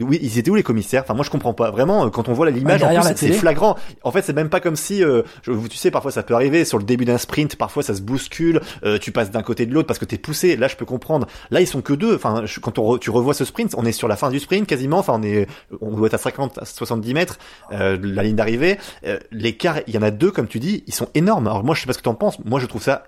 [0.00, 1.02] oui, ils étaient où les commissaires?
[1.02, 1.70] Enfin, moi je comprends pas.
[1.70, 3.76] Vraiment, euh, quand on voit l'image, en plus, c'est flagrant.
[4.04, 6.78] En fait, c'est même pas comme si, euh, tu sais, parfois ça peut arriver sur
[6.78, 9.86] le début d'un sprint, parfois ça se bouscule, euh, tu passes d'un côté de l'autre
[9.88, 10.56] parce que t'es poussé.
[10.56, 11.26] Là, je peux comprendre.
[11.50, 12.14] Là, ils sont que deux.
[12.14, 14.38] Enfin, je- quand on re- tu revois ce sprint, on est sur la fin du
[14.40, 14.98] sprint quasiment.
[14.98, 15.46] Enfin, on est,
[15.80, 17.38] on doit être à 50, à 70 mètres
[17.72, 18.78] euh, la ligne d'arrivée.
[19.06, 21.46] Euh, L'écart, il y en a deux, comme tu dis, ils sont énormes.
[21.48, 22.38] Alors moi, je sais pas ce que t'en penses.
[22.44, 23.04] Moi, je trouve ça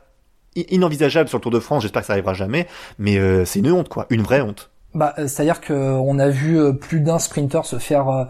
[0.57, 1.83] inenvisageable sur le Tour de France.
[1.83, 2.67] J'espère que ça arrivera jamais.
[2.99, 4.71] Mais euh, c'est une honte, quoi, une vraie honte.
[4.95, 8.25] Bah, euh, c'est-à-dire que on a vu euh, plus d'un sprinter se faire euh,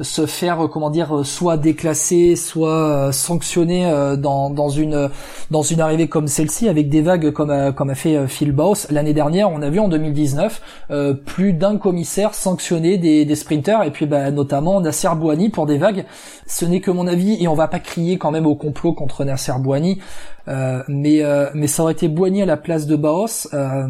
[0.00, 5.08] se faire euh, comment dire euh, soit déclassé, soit euh, sanctionné euh, dans dans une
[5.52, 8.50] dans une arrivée comme celle-ci avec des vagues comme a, comme a fait euh, Phil
[8.50, 9.48] Baus l'année dernière.
[9.50, 10.60] On a vu en 2019
[10.90, 15.66] euh, plus d'un commissaire sanctionner des des sprinters et puis bah, notamment Nasser Bouani pour
[15.66, 16.04] des vagues.
[16.48, 19.24] Ce n'est que mon avis et on va pas crier quand même au complot contre
[19.24, 20.00] Nasser Bouani.
[20.48, 23.48] Euh, mais euh, mais ça aurait été Bouani à la place de Baos.
[23.54, 23.86] Euh,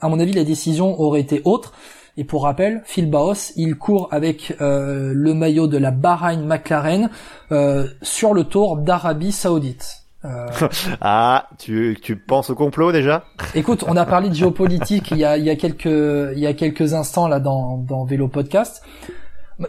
[0.00, 1.72] à mon avis, la décision aurait été autre.
[2.16, 7.10] Et pour rappel, Phil Baos, il court avec euh, le maillot de la Bahrain McLaren
[7.50, 10.02] euh, sur le Tour d'Arabie Saoudite.
[10.24, 10.46] Euh,
[11.00, 13.24] Ah, tu, tu penses au complot déjà?
[13.54, 16.46] Écoute, on a parlé de géopolitique il y a, il y a quelques il y
[16.46, 18.82] a quelques instants là dans dans Vélo Podcast.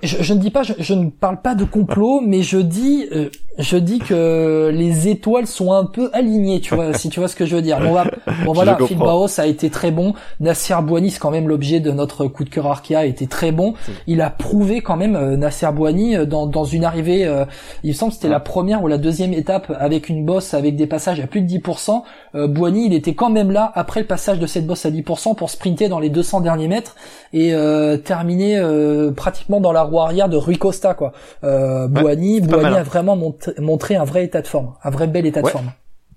[0.01, 3.05] Je, je ne dis pas, je, je ne parle pas de complot, mais je dis,
[3.11, 7.29] euh, je dis que les étoiles sont un peu alignées, tu vois, si tu vois
[7.29, 7.79] ce que je veux dire.
[7.79, 8.05] Bon, va-
[8.45, 8.97] bon voilà, Phil.
[9.05, 10.13] Baos a été très bon.
[10.39, 13.51] Nasser Bouani, c'est quand même l'objet de notre coup de cœur Arkea, a été très
[13.51, 13.75] bon.
[14.07, 17.45] Il a prouvé quand même euh, Nasser Bouani euh, dans, dans une arrivée, euh,
[17.83, 20.75] il me semble que c'était la première ou la deuxième étape avec une bosse avec
[20.75, 22.01] des passages à plus de 10%.
[22.33, 25.35] Euh, Bouani, il était quand même là après le passage de cette bosse à 10%
[25.35, 26.95] pour sprinter dans les 200 derniers mètres
[27.33, 31.11] et euh, terminer euh, pratiquement dans la roue arrière de Rui Costa quoi.
[31.43, 32.77] Euh, Bouani, pas Bouani mal, hein.
[32.77, 35.71] a vraiment montré, montré un vrai état de forme, un vrai bel état de forme.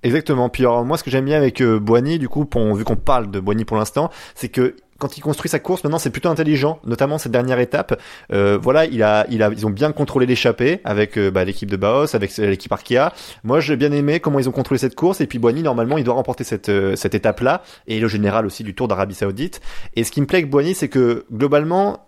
[0.04, 0.48] Exactement.
[0.48, 2.94] Puis alors, moi, ce que j'aime bien avec euh, Boigny, du coup, pour- vu qu'on
[2.94, 6.28] parle de Boigny pour l'instant, c'est que quand il construit sa course, maintenant, c'est plutôt
[6.28, 8.00] intelligent, notamment cette dernière étape.
[8.32, 11.70] Euh, voilà, il a, il a, ils ont bien contrôlé l'échappée avec euh, bah, l'équipe
[11.70, 13.12] de Baos, avec l'équipe Arkea.
[13.42, 15.20] Moi, j'ai bien aimé comment ils ont contrôlé cette course.
[15.20, 18.62] Et puis Boigny, normalement, il doit remporter cette euh, cette étape-là et le général aussi
[18.62, 19.60] du Tour d'Arabie Saoudite.
[19.96, 22.07] Et ce qui me plaît avec Boigny, c'est que globalement,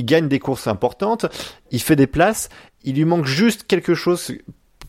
[0.00, 1.26] il gagne des courses importantes,
[1.70, 2.48] il fait des places.
[2.82, 4.32] Il lui manque juste quelque chose.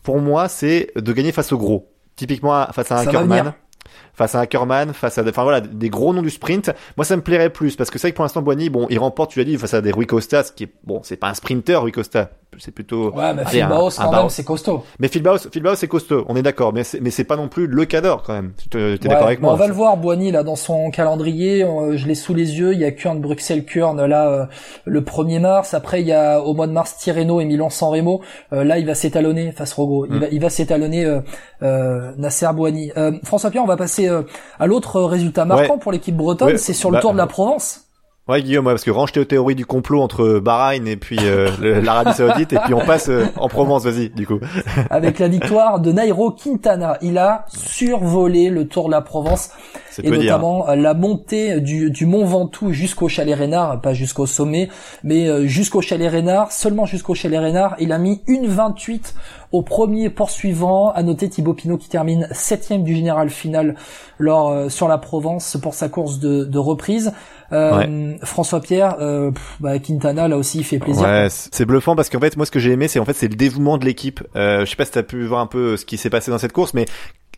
[0.02, 1.92] Pour moi, c'est de gagner face au gros.
[2.16, 3.52] Typiquement face à un venir.
[4.14, 6.70] Face à Ackermann, face à, enfin voilà, des gros noms du sprint.
[6.96, 8.98] Moi, ça me plairait plus parce que c'est vrai que pour l'instant, Boigny, bon, il
[8.98, 11.28] remporte, tu l'as dit, face à des Rui Costa, ce qui est, bon, c'est pas
[11.28, 12.30] un sprinter, Rui Costa.
[12.58, 14.84] C'est plutôt, Ouais, mais Phil Baos quand même, c'est costaud.
[15.00, 17.36] Mais Phil Baos, Phil Baos, c'est costaud, on est d'accord, mais c'est, mais c'est pas
[17.36, 18.52] non plus le cador quand même.
[18.70, 21.64] Tu Ouais, d'accord avec moi On va le voir, Boigny, là, dans son calendrier.
[21.64, 22.74] euh, je l'ai sous les yeux.
[22.74, 24.44] Il y a Kurn, Bruxelles, Kurn, là, euh,
[24.84, 25.72] le 1er mars.
[25.72, 28.20] Après, il y a, au mois de mars, Tirreno et Milan-San Remo.
[28.52, 30.04] Euh, là, il va s'étalonner face Rogo.
[30.04, 30.18] Il Mm.
[30.20, 31.20] va, il va s'étalonner, euh,
[31.62, 32.92] euh, Nasser Boigny.
[33.24, 34.22] François Pierre, on va passer euh,
[34.58, 35.80] à l'autre résultat marquant Ouais.
[35.80, 36.48] pour l'équipe bretonne.
[36.48, 37.86] Ouais, c'est sur le bah, Tour de la Provence.
[38.28, 41.80] Ouais, Guillaume, ouais, parce que range tes théories du complot entre Bahreïn et puis euh,
[41.82, 44.38] l'Arabie Saoudite, et puis on passe euh, en Provence, vas-y, du coup.
[44.90, 46.98] avec la victoire de Nairo Quintana.
[47.02, 49.50] Il a survolé le Tour de la Provence
[49.90, 50.20] C'est et dire.
[50.20, 54.68] notamment la montée du, du Mont Ventoux jusqu'au Chalet Reynard, pas jusqu'au sommet,
[55.02, 57.74] mais jusqu'au Chalet Reynard, seulement jusqu'au Chalet Reynard.
[57.80, 59.14] Il a mis une 28
[59.52, 60.90] au premier poursuivant.
[60.90, 63.76] À noter Thibaut Pinot qui termine septième du général final
[64.18, 67.12] lors euh, sur la Provence pour sa course de, de reprise.
[67.52, 71.02] Euh, François Pierre, euh, pff, bah, Quintana là aussi il fait plaisir.
[71.02, 73.28] Ouais, c'est bluffant parce qu'en fait, moi, ce que j'ai aimé, c'est en fait, c'est
[73.28, 74.22] le dévouement de l'équipe.
[74.36, 76.38] Euh, je sais pas si t'as pu voir un peu ce qui s'est passé dans
[76.38, 76.86] cette course, mais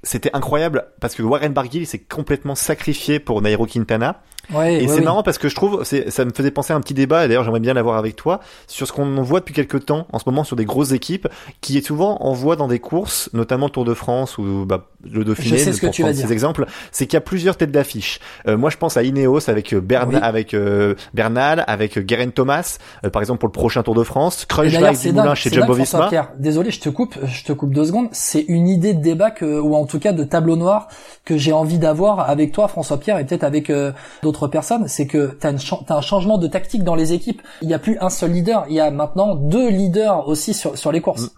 [0.04, 4.20] c'était incroyable parce que Warren Barguil s'est complètement sacrifié pour Nairo Quintana.
[4.52, 5.04] Ouais, Et ouais, c'est oui.
[5.04, 7.44] marrant parce que je trouve, ça me faisait penser à un petit débat, et d'ailleurs
[7.44, 10.44] j'aimerais bien l'avoir avec toi, sur ce qu'on voit depuis quelques temps, en ce moment
[10.44, 11.28] sur des grosses équipes,
[11.60, 14.86] qui est souvent on voit dans des courses, notamment le Tour de France ou bah,
[15.10, 16.26] le Dauphiné, Je sais ce que tu vas prendre dire.
[16.26, 18.20] ces exemples, c'est qu'il y a plusieurs têtes d'affiche.
[18.48, 20.18] Euh, moi je pense à Ineos avec euh, Bern, Oui.
[20.22, 24.02] avec euh, Bernal, avec euh, Geraint Thomas, euh, par exemple pour le prochain Tour de
[24.04, 26.08] France, Crunchback dingue, chez Jumbo Visma.
[26.08, 26.28] Pierre.
[26.38, 28.08] Désolé, je te coupe, je te coupe deux secondes.
[28.12, 30.88] C'est une idée de débat que, ou en tout cas de tableau noir
[31.24, 33.92] que j'ai envie d'avoir avec toi, François Pierre, et peut-être avec euh,
[34.40, 34.88] d'autres.
[34.88, 37.42] C'est que chan- t'as un changement de tactique dans les équipes.
[37.62, 38.64] Il n'y a plus un seul leader.
[38.68, 41.30] Il y a maintenant deux leaders aussi sur, sur les courses.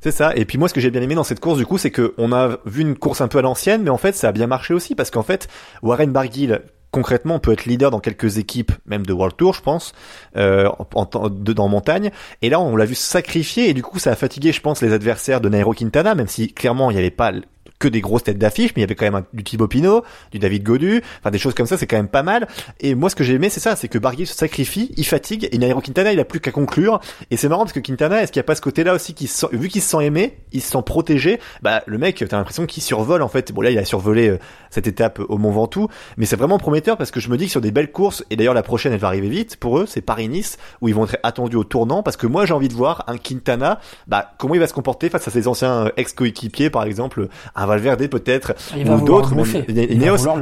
[0.00, 0.32] C'est ça.
[0.36, 2.14] Et puis moi, ce que j'ai bien aimé dans cette course, du coup, c'est que
[2.18, 4.46] on a vu une course un peu à l'ancienne, mais en fait, ça a bien
[4.46, 5.48] marché aussi parce qu'en fait,
[5.82, 9.94] Warren Barguil, concrètement, peut être leader dans quelques équipes, même de World Tour, je pense,
[10.36, 12.10] euh, en, dans montagne.
[12.42, 14.92] Et là, on l'a vu sacrifier et du coup, ça a fatigué, je pense, les
[14.92, 17.32] adversaires de Nairo Quintana, même si clairement, il n'y avait pas
[17.78, 20.38] que des grosses têtes d'affiche, mais il y avait quand même du Thibaut Pinot, du
[20.38, 22.46] David Godu, enfin des choses comme ça, c'est quand même pas mal.
[22.80, 25.48] Et moi, ce que j'ai aimé, c'est ça, c'est que Barguil se sacrifie, il fatigue,
[25.52, 27.00] et Nairo Quintana, il a plus qu'à conclure.
[27.30, 29.26] Et c'est marrant parce que Quintana, est-ce qu'il n'y a pas ce côté-là aussi qui,
[29.26, 32.36] se sent- vu qu'il se sent aimé, il se sent protégé, bah le mec, t'as
[32.36, 33.52] l'impression qu'il survole en fait.
[33.52, 34.38] Bon là, il a survolé euh,
[34.70, 37.50] cette étape au Mont Ventoux, mais c'est vraiment prometteur parce que je me dis que
[37.50, 40.00] sur des belles courses, et d'ailleurs la prochaine, elle va arriver vite pour eux, c'est
[40.00, 43.04] Paris-Nice où ils vont être attendus au tournant parce que moi, j'ai envie de voir
[43.08, 46.84] un Quintana, bah comment il va se comporter face à ses anciens euh, ex-coéquipiers, par
[46.84, 47.28] exemple
[47.66, 48.54] Valverde peut-être
[48.92, 49.34] ou d'autres,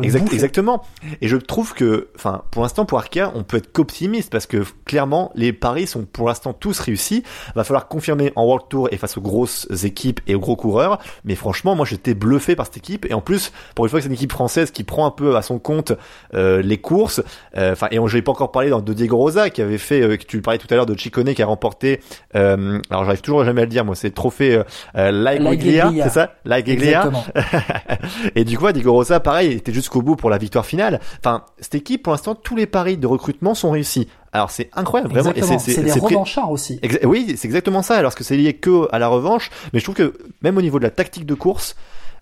[0.03, 0.83] exact- exactement.
[1.21, 4.65] Et je trouve que, enfin, pour l'instant, pour Arkea, on peut être qu'optimiste parce que
[4.85, 7.23] clairement, les paris sont pour l'instant tous réussis.
[7.55, 10.99] Va falloir confirmer en World Tour et face aux grosses équipes et aux gros coureurs.
[11.25, 13.07] Mais franchement, moi, j'étais bluffé par cette équipe.
[13.11, 15.37] Et en plus, pour une fois que c'est une équipe française qui prend un peu
[15.37, 15.93] à son compte
[16.35, 17.23] euh, les courses.
[17.57, 19.79] euh, Enfin, et on, je n'ai pas encore parlé dans, de Diego Rosa qui avait
[19.79, 22.01] fait, euh, que tu parlais tout à l'heure de Chicone qui a remporté.
[22.35, 23.85] Euh, alors, j'arrive toujours jamais à le dire.
[23.85, 24.63] Moi, c'est trophée euh,
[24.97, 25.11] euh,
[25.53, 26.05] Giglia, Giglia.
[26.05, 27.03] c'est ça, La Giglia.
[27.35, 27.99] Exactement.
[28.35, 31.01] et du coup, Diego Rosa, pareil, était jusqu'au bout pour la victoire finale.
[31.19, 34.09] Enfin, cette équipe, pour l'instant, tous les paris de recrutement sont réussis.
[34.33, 35.31] Alors, c'est incroyable, vraiment.
[35.31, 35.59] Exactement.
[35.59, 36.79] C'est des revanchards aussi.
[36.83, 37.97] Exa- Oui, c'est exactement ça.
[37.97, 40.79] Alors que c'est lié que à la revanche, mais je trouve que même au niveau
[40.79, 41.77] de la tactique de course,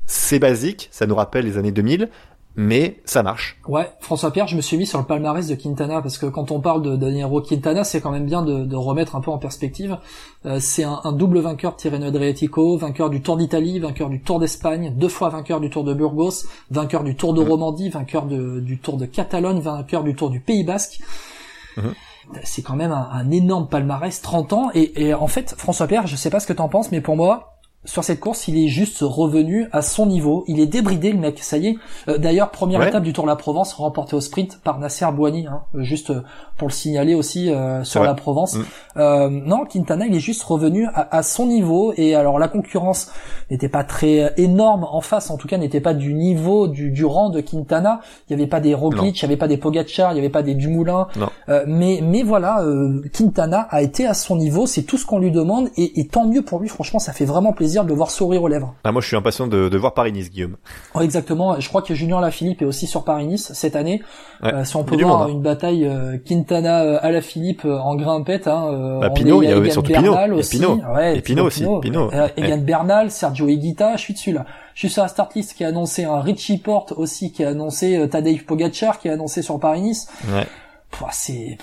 [0.07, 0.88] c'est basique.
[0.90, 2.09] Ça nous rappelle les années 2000,
[2.57, 3.59] mais ça marche.
[3.69, 6.51] Ouais, François Pierre, je me suis mis sur le palmarès de Quintana parce que quand
[6.51, 9.39] on parle de Daniero Quintana, c'est quand même bien de, de remettre un peu en
[9.39, 9.97] perspective.
[10.47, 14.21] Euh, c'est un, un double vainqueur de Tirreno Adriatico, vainqueur du Tour d'Italie, vainqueur du
[14.21, 18.27] Tour d'Espagne, deux fois vainqueur du Tour de Burgos, vainqueur du Tour de Romandie, vainqueur
[18.27, 21.01] de- du Tour de Catalogne, vainqueur du Tour du Pays Basque.
[21.77, 21.95] Mhm.
[22.45, 24.71] C'est quand même un, un énorme palmarès, 30 ans.
[24.75, 27.17] Et, et en fait, François Pierre, je sais pas ce que t'en penses, mais pour
[27.17, 30.45] moi, sur cette course, il est juste revenu à son niveau.
[30.47, 31.38] Il est débridé, le mec.
[31.43, 31.77] Ça y est.
[32.09, 32.88] Euh, D'ailleurs, première Ouais.
[32.88, 35.47] étape du Tour de la Provence, remportée au sprint par Nasser Bouani.
[35.47, 36.23] Hein, juste euh,
[36.59, 38.57] pour le signaler aussi euh, sur la Provence.
[38.57, 38.64] Mm.
[38.99, 41.95] Euh, non, Quintana, il est juste revenu à, à son niveau.
[41.97, 43.11] Et alors, la concurrence
[43.51, 45.31] n'était pas très euh, énorme en face.
[45.31, 48.01] En tout cas, n'était pas du niveau du, du rang de Quintana.
[48.29, 50.29] Il n'y avait pas des Roglic, il n'y avait pas des Pogacar, il n'y avait
[50.29, 51.07] pas des Dumoulin.
[51.49, 55.19] Euh, mais mais voilà, euh, Quintana a été à son niveau, c'est tout ce qu'on
[55.19, 56.69] lui demande et, et tant mieux pour lui.
[56.69, 58.75] Franchement, ça fait vraiment plaisir de le voir sourire aux lèvres.
[58.85, 60.57] Ah, moi, je suis impatient de, de voir Paris-Nice, Guillaume.
[60.95, 61.59] Ouais, exactement.
[61.61, 64.03] Je crois que Junior Lafilippe est aussi sur Paris-Nice cette année.
[64.43, 64.55] Ouais.
[64.55, 65.33] Euh, si on peut voir monde, hein.
[65.33, 68.47] une bataille euh, Quintana à la Philippe en grimpette.
[68.49, 69.93] Hein, Bah, Pinot, il y a surtout.
[69.93, 70.59] Bernal aussi.
[70.59, 70.81] Pinot.
[70.95, 72.11] Ouais, Et Pinot aussi, Pinot.
[72.13, 74.47] Euh, Egan Bernal, Sergio Higuita, je suis dessus là.
[74.75, 77.49] Je suis sur la start list qui a annoncé un Richie Porte aussi, qui a
[77.51, 80.09] annoncé euh, Tadej Pogacar, qui a annoncé sur Paris-Nice.
[80.33, 80.47] Ouais.
[80.90, 81.57] Pouah, C'est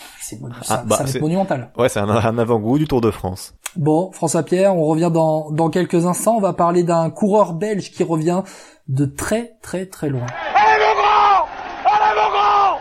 [0.69, 1.71] Ah, bah, ça va c'est- être monumental.
[1.77, 3.53] Ouais, c'est un, un avant-goût du Tour de France.
[3.75, 6.35] Bon, François Pierre, on revient dans, dans quelques instants.
[6.37, 8.41] On va parler d'un coureur belge qui revient
[8.87, 10.25] de très très très loin.
[10.55, 11.45] Allez mon grand
[11.85, 12.79] Allez mon grand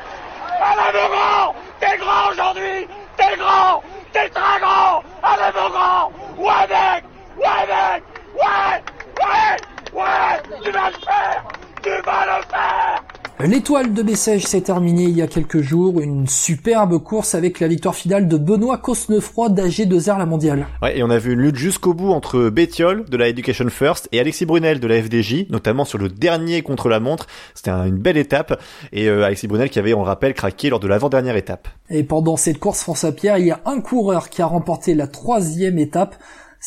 [0.63, 3.83] Allez mon grand T'es grand aujourd'hui T'es grand
[4.13, 7.05] T'es très grand Allez mon grand Ouais mec
[7.37, 8.03] Ouais mec
[8.35, 8.83] Ouais
[9.21, 11.45] Ouais Ouais Tu vas le faire
[11.83, 13.03] Tu vas le faire
[13.45, 17.69] L'étoile de Bessèges s'est terminée il y a quelques jours, une superbe course avec la
[17.69, 20.67] victoire finale de Benoît Cosnefroy d'AG2R la mondiale.
[20.81, 24.09] Ouais, et on a vu une lutte jusqu'au bout entre Bettiol de la Education First
[24.11, 27.27] et Alexis Brunel de la FDJ, notamment sur le dernier contre la montre.
[27.55, 28.59] C'était un- une belle étape
[28.93, 31.69] et euh, Alexis Brunel qui avait, on le rappelle, craqué lors de l'avant-dernière étape.
[31.91, 35.09] Et pendant cette course François Pierre, il y a un coureur qui a remporté la
[35.09, 36.17] troisième étape,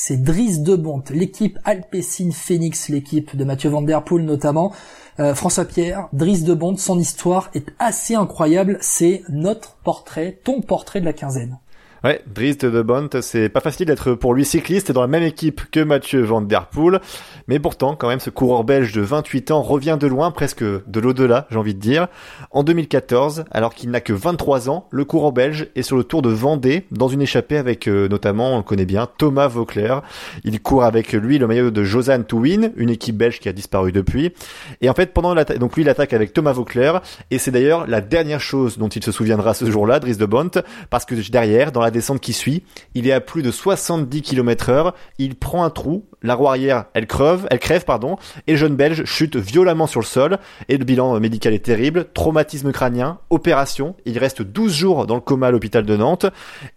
[0.01, 4.71] c'est Driss de Bonte, l'équipe Alpecin Phoenix, l'équipe de Mathieu Van Der Poel notamment.
[5.19, 10.61] Euh, François Pierre, Driss de Bonte, son histoire est assez incroyable, c'est notre portrait, ton
[10.61, 11.59] portrait de la quinzaine.
[12.01, 15.69] Ouais, Dries de Bont, c'est pas facile d'être pour lui cycliste dans la même équipe
[15.69, 17.01] que Mathieu Van Der Poel,
[17.49, 20.99] mais pourtant, quand même, ce coureur belge de 28 ans revient de loin, presque de
[21.01, 22.07] l'au-delà, j'ai envie de dire.
[22.51, 26.21] En 2014, alors qu'il n'a que 23 ans, le coureur belge est sur le Tour
[26.21, 30.01] de Vendée, dans une échappée avec euh, notamment, on connaît bien, Thomas Vauclair.
[30.45, 33.53] Il court avec lui le maillot de Josanne to Win, une équipe belge qui a
[33.53, 34.31] disparu depuis.
[34.79, 37.87] Et en fait, pendant l'attaque, donc lui, il attaque avec Thomas Vauclair, et c'est d'ailleurs
[37.87, 40.51] la dernière chose dont il se souviendra ce jour-là, Dries de Bont,
[40.89, 42.63] parce que derrière, dans la descente qui suit,
[42.95, 46.85] il est à plus de 70 km heure, il prend un trou, la roue arrière,
[46.93, 50.77] elle creve, elle crève, pardon, et le jeune belge chute violemment sur le sol, et
[50.77, 55.47] le bilan médical est terrible, traumatisme crânien, opération, il reste 12 jours dans le coma
[55.47, 56.25] à l'hôpital de Nantes,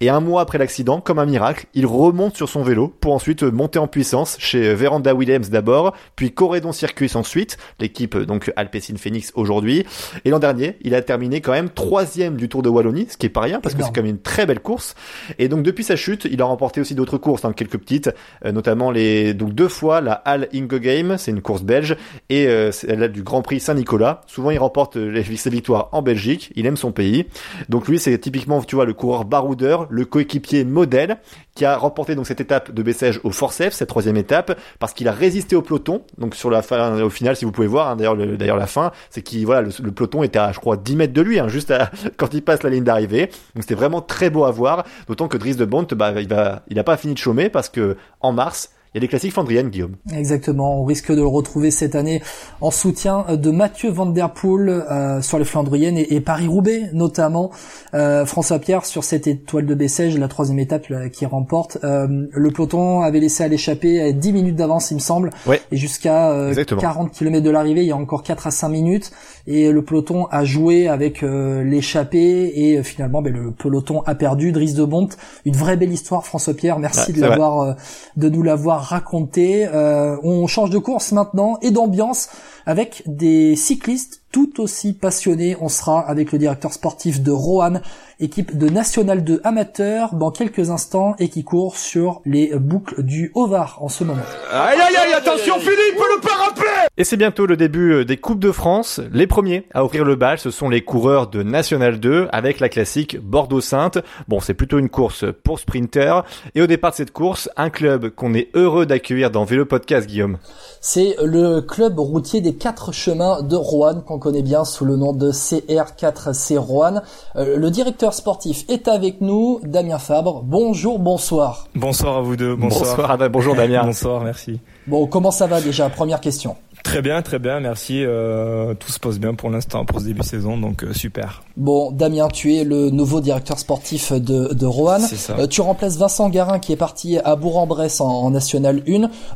[0.00, 3.42] et un mois après l'accident, comme un miracle, il remonte sur son vélo pour ensuite
[3.42, 9.32] monter en puissance chez Veranda Williams d'abord, puis Corredon Circuit ensuite, l'équipe donc Alpecin Phoenix
[9.34, 9.84] aujourd'hui,
[10.24, 13.26] et l'an dernier, il a terminé quand même troisième du Tour de Wallonie, ce qui
[13.26, 14.94] est pas rien, parce que c'est quand même une très belle course,
[15.38, 18.10] et donc depuis sa chute, il a remporté aussi d'autres courses, hein, quelques petites,
[18.44, 21.96] euh, notamment les donc deux fois la Halle Ingo Game, c'est une course belge,
[22.28, 24.22] et euh, elle a du Grand Prix Saint-Nicolas.
[24.26, 26.52] Souvent, il remporte les, ses victoires en Belgique.
[26.56, 27.26] Il aime son pays.
[27.68, 31.18] Donc lui, c'est typiquement, tu vois, le coureur baroudeur, le coéquipier modèle
[31.54, 35.08] qui a remporté donc cette étape de Bessèges au Forceps, cette troisième étape, parce qu'il
[35.08, 36.02] a résisté au peloton.
[36.18, 39.22] Donc sur la fin, au final, si vous pouvez voir, hein, d'ailleurs, la fin, c'est
[39.22, 41.72] qu'il voilà, le, peloton était à, je crois, 10 mètres de lui, hein, juste
[42.16, 43.26] quand il passe la ligne d'arrivée.
[43.54, 44.84] Donc c'était vraiment très beau à voir.
[45.08, 47.68] D'autant que Dries de Bont, bah, il va, il a pas fini de chômer parce
[47.68, 49.96] que en mars, il y a des classiques Flandriennes, Guillaume.
[50.14, 50.82] Exactement.
[50.82, 52.20] On risque de le retrouver cette année
[52.60, 57.50] en soutien de Mathieu Van Der Poel euh, sur les Flandriennes et, Paris-Roubaix, notamment.
[57.94, 61.78] Euh, François Pierre sur cette étoile de Bessèges, la troisième étape qui remporte.
[61.84, 65.30] Euh, le peloton avait laissé à l'échappée à 10 minutes d'avance, il me semble.
[65.46, 65.62] Ouais.
[65.70, 69.10] Et jusqu'à 40 km de l'arrivée, il y a encore 4 à 5 minutes.
[69.46, 74.52] Et le peloton a joué avec l'échappée et finalement ben, le peloton a perdu.
[74.52, 76.78] Dries de Bonte, une vraie belle histoire, François Pierre.
[76.78, 77.76] Merci de l'avoir,
[78.16, 79.66] de nous l'avoir raconter.
[79.66, 82.28] Euh, on change de course maintenant et d'ambiance
[82.66, 85.56] avec des cyclistes tout aussi passionnés.
[85.60, 87.82] On sera avec le directeur sportif de Roanne,
[88.18, 93.30] équipe de National 2 amateur dans quelques instants et qui court sur les boucles du
[93.34, 94.22] Haut-Var en ce moment.
[94.50, 98.38] Aïe aïe aïe, attention Philippe, le parapluie Et c'est bientôt le début euh, des Coupes
[98.38, 99.00] de France.
[99.12, 102.70] Les premiers à ouvrir le bal, ce sont les coureurs de National 2 avec la
[102.70, 103.98] classique Bordeaux-Sainte.
[104.28, 106.24] Bon, c'est plutôt une course pour sprinters.
[106.54, 110.06] Et au départ de cette course, un club qu'on est heureux d'accueillir dans Vélo Podcast,
[110.06, 110.38] Guillaume.
[110.80, 115.12] C'est le club routier des quatre chemins de Roanne qu'on connaît bien sous le nom
[115.12, 117.02] de CR4C Roanne.
[117.36, 120.42] Euh, le directeur sportif est avec nous, Damien Fabre.
[120.44, 121.68] Bonjour, bonsoir.
[121.74, 122.54] Bonsoir à vous deux.
[122.56, 122.96] Bonsoir.
[122.96, 123.84] Bonsoir, bonjour Damien.
[123.84, 124.60] bonsoir, merci.
[124.86, 125.88] Bon, comment ça va déjà?
[125.88, 126.56] Première question.
[126.82, 128.02] Très bien, très bien, merci.
[128.04, 131.42] Euh, tout se passe bien pour l'instant, pour ce début de saison, donc euh, super.
[131.56, 135.02] Bon, Damien, tu es le nouveau directeur sportif de, de Roanne.
[135.02, 135.36] C'est ça.
[135.38, 138.82] Euh, tu remplaces Vincent Garin qui est parti à Bourg-en-Bresse en, National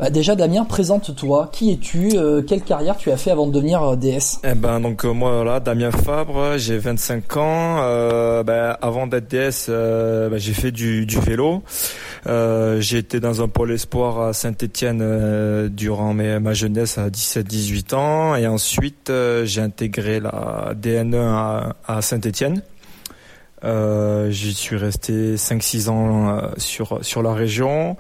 [0.01, 0.11] 1.
[0.11, 1.51] déjà, Damien, présente-toi.
[1.53, 2.11] Qui es-tu
[2.47, 5.91] Quelle carrière tu as fait avant de devenir DS Eh ben, donc moi, voilà, Damien
[5.91, 7.77] Fabre, j'ai 25 ans.
[8.45, 11.63] Ben, avant d'être DS, ben, j'ai fait du, du vélo.
[12.27, 17.95] j'ai été dans un pôle espoir à Saint-Étienne durant mes, ma jeunesse à 17 18
[17.95, 22.63] ans et ensuite euh, j'ai intégré la DN1 à, à Saint-Étienne.
[23.65, 27.97] Euh, J'y suis resté 5-6 ans euh, sur sur la région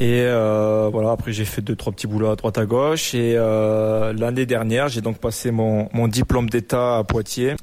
[0.00, 3.34] et euh, voilà après j'ai fait deux trois petits boulots à droite à gauche et
[3.34, 7.56] l'année dernière j'ai donc passé mon, mon diplôme d'état à Poitiers.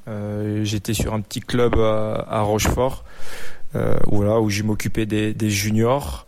[0.64, 3.04] J'étais sur un petit club à, Rochefort
[4.08, 6.26] où je m'occupais des juniors.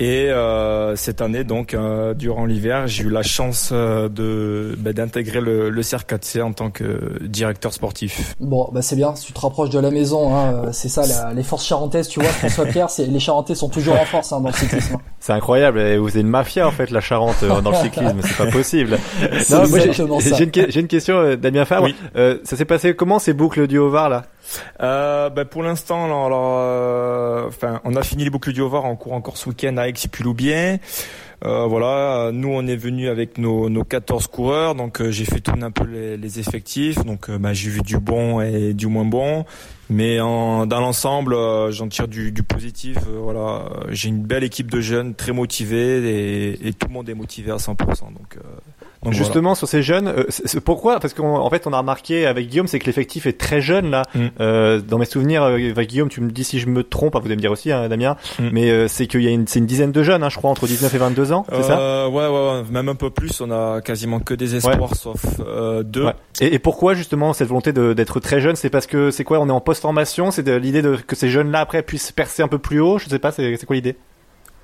[0.00, 4.92] Et euh, cette année, donc, euh, durant l'hiver, j'ai eu la chance euh, de bah,
[4.92, 8.36] d'intégrer le, le CR4C en tant que directeur sportif.
[8.38, 9.12] Bon, bah c'est bien.
[9.14, 12.06] Tu te rapproches de la maison, hein, euh, c'est ça, la, les forces charentaises.
[12.06, 14.98] Tu vois, François Pierre, c'est les Charentais sont toujours en force hein, dans le cyclisme.
[15.18, 15.96] C'est incroyable.
[15.96, 18.20] Vous êtes une mafia en fait, la Charente dans le cyclisme.
[18.22, 18.98] C'est pas possible.
[19.20, 21.86] J'ai une, une, question, Damien Fabre.
[21.86, 21.96] Oui.
[22.44, 24.22] ça s'est passé comment ces boucles du Haut-Var là?
[24.82, 28.96] Euh, bah pour l'instant, alors, euh, enfin, on a fini les boucles du Haut-Var, on
[28.96, 30.78] court encore ce week-end à Aix-Piloubien.
[31.44, 35.38] Euh, voilà, nous on est venu avec nos, nos 14 coureurs, donc euh, j'ai fait
[35.38, 38.88] tourner un peu les, les effectifs, donc euh, bah, j'ai vu du bon et du
[38.88, 39.44] moins bon,
[39.88, 41.36] mais en, dans l'ensemble
[41.70, 42.98] j'en tire du, du positif.
[43.06, 47.14] voilà, j'ai une belle équipe de jeunes très motivés et, et, tout le monde est
[47.14, 47.76] motivé à 100%,
[48.12, 48.36] donc
[49.02, 50.98] Donc, Justement sur ces jeunes, euh, pourquoi?
[50.98, 53.90] Parce qu'en en fait on a remarqué avec Guillaume, c'est que l'effectif est très jeune
[53.90, 54.02] là.
[54.14, 54.26] Mm.
[54.40, 57.20] Euh, dans mes souvenirs, euh, avec Guillaume, tu me dis si je me trompe, hein,
[57.20, 58.16] vous allez me dire aussi, hein, Damien.
[58.40, 58.48] Mm.
[58.52, 60.66] Mais c'est qu'il y a une, c'est une dizaine de jeunes, hein, je crois, entre
[60.66, 62.08] 19 et 22 ans, c'est ça?
[62.08, 63.40] Ouais, ouais, ouais, même un peu plus.
[63.40, 66.06] On a quasiment que des espoirs, sauf euh, deux.
[66.06, 66.14] Ouais.
[66.40, 68.56] Et, et pourquoi justement cette volonté d'être très jeune?
[68.56, 69.38] C'est parce que c'est quoi?
[69.38, 72.48] On est en post-formation, c'est de l'idée de que ces jeunes-là après puissent percer un
[72.48, 72.98] peu plus haut?
[72.98, 73.96] Je sais pas, c'est c'est quoi l'idée?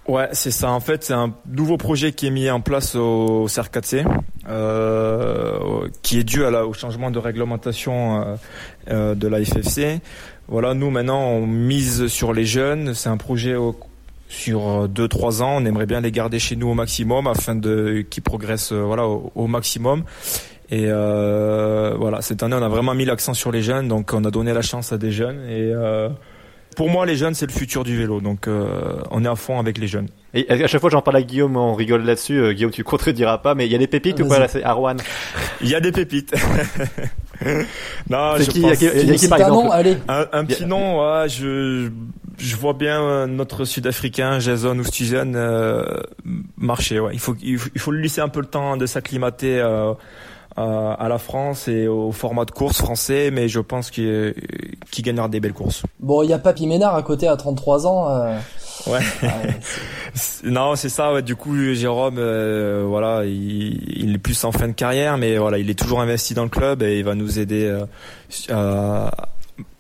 [0.07, 0.71] Ouais, c'est ça.
[0.71, 4.05] En fait, c'est un nouveau projet qui est mis en place au CR4C,
[4.49, 8.35] euh, qui est dû à la, au changement de réglementation euh,
[8.91, 10.01] euh, de la FFC.
[10.47, 12.93] Voilà, nous maintenant on mise sur les jeunes.
[12.93, 13.77] C'est un projet au-
[14.29, 15.57] sur 2-3 ans.
[15.57, 19.07] On aimerait bien les garder chez nous au maximum afin de qu'ils progressent euh, voilà
[19.07, 20.05] au, au maximum.
[20.71, 24.25] Et euh, voilà, cette année on a vraiment mis l'accent sur les jeunes, donc on
[24.25, 25.41] a donné la chance à des jeunes.
[25.49, 26.09] Et euh,
[26.75, 29.59] pour moi, les jeunes c'est le futur du vélo, donc euh, on est à fond
[29.59, 30.09] avec les jeunes.
[30.35, 32.39] Et à chaque fois j'en parle à Guillaume, on rigole là-dessus.
[32.41, 34.63] Euh, Guillaume, tu contrediras pas, mais il y a des pépites ou pas là C'est
[34.65, 34.99] Arwan.
[35.61, 36.35] Il y a des pépites.
[38.11, 39.97] non, je qui, pense- il y a y a qui, par un nom, exemple allez.
[40.09, 41.89] Un, un petit nom, ouais, je,
[42.39, 45.85] je vois bien euh, notre Sud-Africain Jason Oosthuizen euh,
[46.57, 47.01] marcher.
[47.01, 47.11] Ouais.
[47.13, 49.93] Il faut, il faut, il faut lui laisser un peu le temps de s'acclimater euh,
[50.57, 54.35] à, à la France et au format de course français, mais je pense qu'il
[54.91, 55.83] qu'il gagnera des belles courses.
[56.01, 58.09] Bon, il y a Papy Ménard à côté à 33 ans.
[58.11, 58.37] euh,
[58.89, 58.99] Ouais.
[60.15, 61.13] C'est- Non, c'est ça.
[61.13, 61.23] Ouais.
[61.23, 65.59] Du coup, Jérôme, euh, voilà, il, il est plus en fin de carrière, mais voilà,
[65.59, 67.73] il est toujours investi dans le club et il va nous aider
[68.51, 69.09] euh,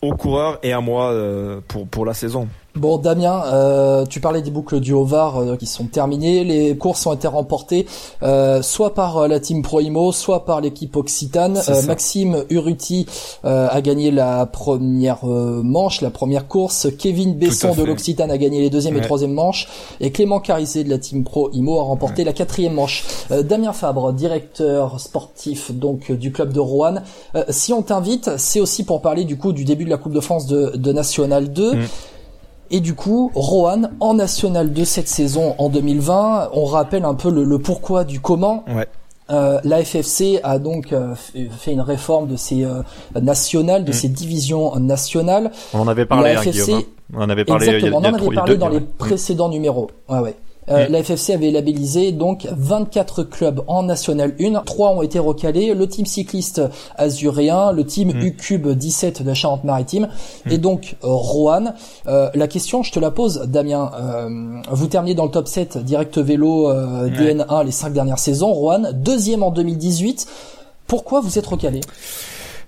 [0.09, 2.49] aux coureurs et à moi euh, pour pour la saison.
[2.77, 6.43] Bon, Damien, euh, tu parlais des boucles du Haut-Var euh, qui sont terminées.
[6.43, 7.87] Les courses ont été remportées
[8.25, 11.61] euh, soit par euh, la team Proimo, soit par l'équipe Occitane.
[11.69, 11.83] Euh.
[11.83, 13.07] Maxime Urruti
[13.45, 16.89] euh, a gagné la première euh, manche, la première course.
[16.99, 19.69] Kevin Besson de l'Occitane a gagné les deuxième et troisième manches.
[20.01, 23.05] Et Clément Carizé de la team Proimo a remporté la quatrième manche.
[23.31, 27.05] Euh, Damien Fabre, directeur sportif donc du club de Roanne.
[27.37, 30.13] Euh, si on t'invite, c'est aussi pour parler du coup du début de la Coupe
[30.13, 31.75] de France de, de National 2.
[31.75, 31.81] Mm.
[32.71, 37.31] Et du coup, Rohan en National 2 cette saison en 2020, on rappelle un peu
[37.31, 38.65] le, le pourquoi du comment.
[38.75, 38.87] Ouais.
[39.31, 42.83] Euh, la FFC a donc euh, fait une réforme de ses euh,
[43.21, 43.95] nationales, de Mm.
[43.95, 45.51] ses divisions nationales.
[45.73, 46.81] On en avait parlé, La hein, FFC Guillaume.
[46.81, 46.85] hein.
[47.15, 47.67] On en avait parlé.
[47.69, 48.83] Exactement, il y a on en avait parlé dans les ouais.
[48.99, 49.91] précédents numéros.
[50.09, 50.35] Ouais, ouais.
[50.71, 50.93] Euh, Mm.
[50.93, 55.87] La FFC avait labellisé donc 24 clubs en National 1, 3 ont été recalés, le
[55.87, 56.63] team cycliste
[56.97, 58.21] azuréen, le team Mm.
[58.23, 60.09] U-Cube 17 de la Charente-Maritime
[60.51, 61.75] et donc euh, Roanne.
[62.07, 64.29] Euh, la question, je te la pose Damien, euh,
[64.71, 67.35] vous terminez dans le top 7 direct vélo euh, Ouais.
[67.35, 70.27] DN1 les 5 dernières saisons, Roanne, deuxième en 2018.
[70.87, 71.81] Pourquoi vous êtes recalé?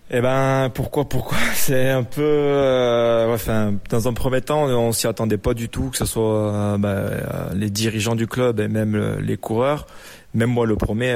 [0.08, 1.36] Eh ben pourquoi pourquoi?
[1.54, 5.90] C'est un peu euh, enfin dans un premier temps on s'y attendait pas du tout
[5.90, 7.20] que ce soit euh, bah, euh,
[7.54, 9.86] les dirigeants du club et même euh, les coureurs.
[10.32, 11.12] Même moi le premier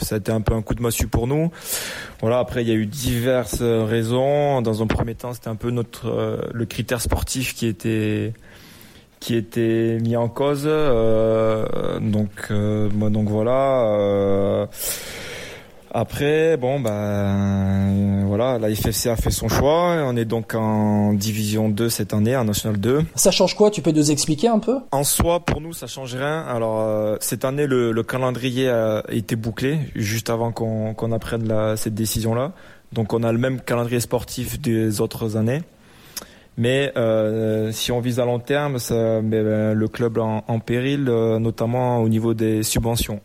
[0.00, 1.50] ça a été un peu un coup de massue pour nous.
[2.20, 4.62] Voilà après il y a eu diverses raisons.
[4.62, 8.32] Dans un premier temps c'était un peu notre le critère sportif qui était
[9.20, 10.64] qui était mis en cause.
[10.64, 14.68] Donc moi donc voilà
[15.92, 19.96] après, bon, ben voilà, la FFC a fait son choix.
[20.06, 23.02] On est donc en division 2 cette année, en National 2.
[23.14, 23.70] Ça change quoi?
[23.70, 24.78] Tu peux nous expliquer un peu?
[24.92, 26.42] En soi, pour nous, ça change rien.
[26.42, 31.76] Alors, euh, cette année, le, le calendrier a été bouclé juste avant qu'on apprenne la,
[31.76, 32.52] cette décision-là.
[32.92, 35.62] Donc, on a le même calendrier sportif des autres années.
[36.56, 41.06] Mais euh, si on vise à long terme, ça met le club en, en péril,
[41.08, 43.20] euh, notamment au niveau des subventions.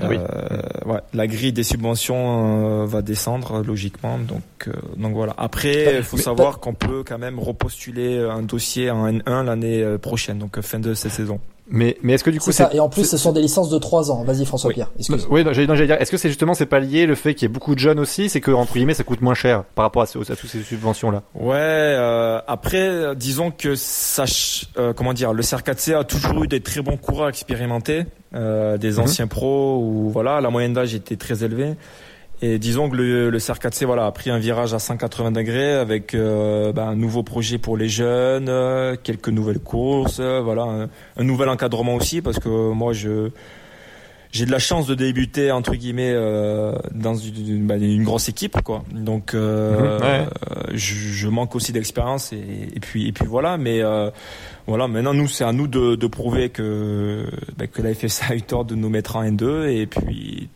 [0.00, 0.16] Ah oui.
[0.18, 0.60] Euh,
[0.92, 5.34] ouais, la grille des subventions euh, va descendre logiquement, donc euh, donc voilà.
[5.38, 9.96] Après, il faut Mais- savoir qu'on peut quand même repostuler un dossier en N1 l'année
[10.02, 11.38] prochaine, donc fin de cette saison.
[11.66, 12.70] Mais, mais est-ce que du coup C'est ça.
[12.74, 14.22] Et en plus, ce sont des licences de 3 ans.
[14.22, 14.44] Vas-y Oui.
[14.44, 14.90] François-Pierre.
[14.98, 15.26] excuse.
[15.30, 17.50] Oui, non, j'allais dire, est-ce que c'est justement c'est pas lié le fait qu'il y
[17.50, 20.02] ait beaucoup de jeunes aussi, c'est que entre guillemets ça coûte moins cher par rapport
[20.02, 21.22] à, ce- à toutes ces subventions là.
[21.34, 21.54] Ouais.
[21.56, 24.24] euh, après, disons que ça,
[24.76, 28.04] euh, comment dire, le CR4C a toujours eu des très bons coureurs expérimentés,
[28.34, 29.00] euh, des Mhm.
[29.00, 31.76] anciens pros où voilà, la moyenne d'âge était très élevée.
[32.42, 36.14] Et disons que le, le CR4C voilà a pris un virage à 180 degrés avec
[36.14, 40.88] euh, ben, un nouveau projet pour les jeunes, euh, quelques nouvelles courses, euh, voilà un,
[41.16, 43.30] un nouvel encadrement aussi parce que moi je
[44.32, 48.60] j'ai de la chance de débuter entre guillemets euh, dans une, ben, une grosse équipe
[48.62, 48.82] quoi.
[48.92, 49.38] Donc ouais.
[49.38, 50.26] euh,
[50.72, 54.10] je, je manque aussi d'expérience et, et puis et puis voilà mais euh,
[54.66, 57.24] voilà maintenant nous c'est à nous de, de prouver que
[57.56, 60.48] ben, que la FSA a eu tort de nous mettre en N2 et puis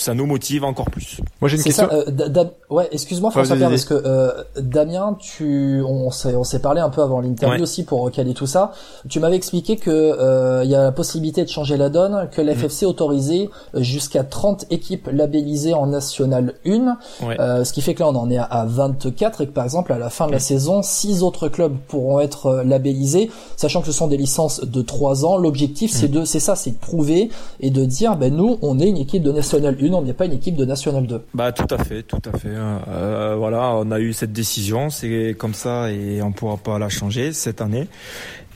[0.00, 1.20] ça nous motive encore plus.
[1.40, 1.88] Moi j'ai une question.
[1.88, 1.94] ça.
[1.94, 6.44] euh, Da- Da- ouais, excuse-moi François Pierre, parce que euh, Damien, tu, on s'est, on
[6.44, 7.62] s'est parlé un peu avant l'interview Ouais.
[7.62, 8.72] aussi pour caler tout ça.
[9.08, 12.40] Tu m'avais expliqué que euh, il y a la possibilité de changer la donne, que
[12.40, 12.46] Mm.
[12.46, 16.96] l'FFC autorisait euh, jusqu'à 30 équipes labellisées en National 1,
[17.26, 17.40] Ouais.
[17.40, 19.64] euh, ce qui fait que là on en est à- à 24 et que par
[19.64, 20.40] exemple à la fin de la Mm.
[20.40, 24.82] saison, six autres clubs pourront être euh, labellisés, sachant que ce sont des licences de
[24.82, 25.36] 3 ans.
[25.36, 25.96] L'objectif Mm.
[25.96, 27.30] c'est de, c'est ça, c'est de prouver
[27.60, 30.26] et de dire, ben nous on est une équipe de National 1, on n'est pas
[30.26, 31.22] une équipe de National 2.
[31.34, 32.48] Bah tout à fait, tout à fait.
[32.48, 36.88] Euh, voilà, on a eu cette décision, c'est comme ça et on pourra pas la
[36.88, 37.88] changer cette année.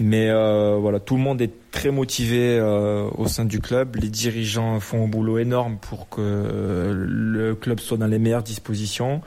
[0.00, 3.96] Mais euh, voilà, tout le monde est très motivé euh, au sein du club.
[3.96, 8.42] Les dirigeants font un boulot énorme pour que euh, le club soit dans les meilleures
[8.44, 9.20] dispositions.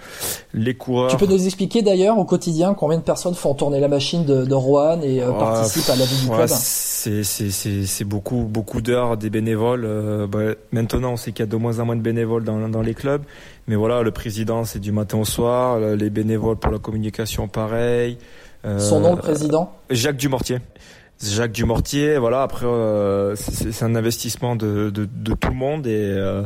[0.53, 1.11] Les coureurs.
[1.11, 4.45] Tu peux nous expliquer d'ailleurs au quotidien combien de personnes font tourner la machine de,
[4.45, 6.47] de Rohan et euh, participent à la vie du club?
[6.47, 9.85] c'est c'est c'est c'est beaucoup beaucoup d'heures des bénévoles.
[9.85, 12.69] Euh, bah, maintenant, on sait qu'il y a de moins en moins de bénévoles dans
[12.69, 13.23] dans les clubs,
[13.67, 18.17] mais voilà, le président c'est du matin au soir, les bénévoles pour la communication pareil.
[18.67, 20.59] Euh, Son nom, le président Jacques Dumortier.
[21.23, 22.43] Jacques Dumortier, voilà.
[22.43, 26.43] Après, euh, c'est c'est un investissement de, de, de tout le monde et euh,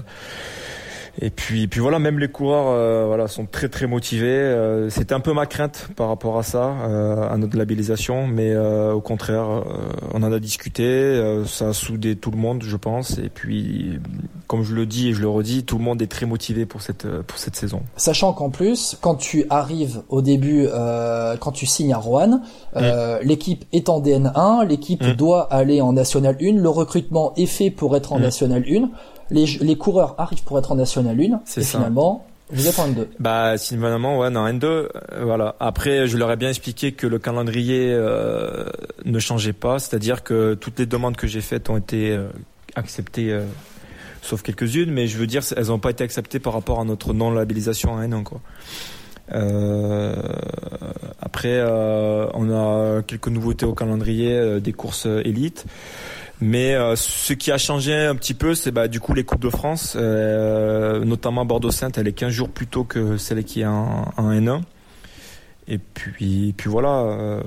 [1.19, 4.27] et puis puis voilà, même les coureurs, euh, voilà, sont très très motivés.
[4.27, 8.51] Euh, C'était un peu ma crainte par rapport à ça, euh, à notre labellisation, mais
[8.51, 9.61] euh, au contraire, euh,
[10.13, 10.83] on en a discuté.
[10.83, 13.17] euh, ça a soudé tout le monde, je pense.
[13.17, 13.99] Et puis,
[14.47, 16.81] comme je le dis et je le redis, tout le monde est très motivé pour
[16.81, 17.81] cette pour cette saison.
[17.97, 22.41] Sachant qu'en plus, quand tu arrives au début, euh, quand tu signes à Rouen,
[22.77, 25.13] euh, l'équipe est en DN1, l'équipe Mm.
[25.13, 28.23] doit aller en National 1, le recrutement est fait pour être en Mm.
[28.23, 28.89] National 1,
[29.31, 31.77] les, les coureurs arrivent pour être en National 1, C'est et ça.
[31.79, 33.07] finalement, vous êtes en N2.
[33.19, 34.89] Bah, finalement, ouais, non, N2, euh,
[35.21, 35.55] voilà.
[35.59, 38.65] Après, je leur ai bien expliqué que le calendrier euh,
[39.05, 42.27] ne changeait pas, c'est-à-dire que toutes les demandes que j'ai faites ont été euh,
[42.75, 43.39] acceptées,
[44.21, 47.13] sauf quelques-unes, mais je veux dire, elles n'ont pas été acceptées par rapport à notre
[47.13, 48.41] non-labellisation à N1, quoi.
[49.33, 50.13] Euh,
[51.21, 55.65] après, on a quelques nouveautés au calendrier des courses élites.
[56.41, 59.41] Mais euh, ce qui a changé un petit peu, c'est bah, du coup les Coupes
[59.41, 63.65] de France, euh, notamment Bordeaux-Sainte, elle est 15 jours plus tôt que celle qui est
[63.65, 64.61] en, en N1.
[65.73, 67.41] Et puis, puis voilà, euh,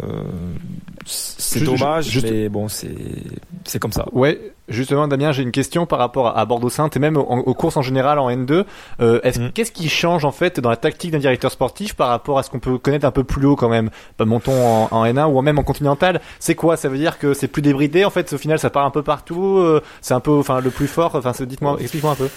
[1.04, 4.06] c'est dommage, juste- mais bon, c'est comme ça.
[4.12, 7.76] Ouais, justement, Damien, j'ai une question par rapport à Bordeaux-Sainte et même aux, aux courses
[7.76, 8.64] en général en N2.
[9.00, 9.50] Euh, Mm.
[9.52, 12.48] Qu'est-ce qui change en fait dans la tactique d'un directeur sportif par rapport à ce
[12.48, 13.90] qu'on peut connaître un peu plus haut quand même?
[14.18, 16.22] Bah, Montons en, en N1 ou même en continental.
[16.38, 16.78] C'est quoi?
[16.78, 19.02] Ça veut dire que c'est plus débridé en fait Au final, ça part un peu
[19.02, 19.58] partout.
[19.58, 21.14] euh, c'est un peu, enfin, le plus fort.
[21.14, 22.28] Enfin, dites-moi, explique-moi un peu.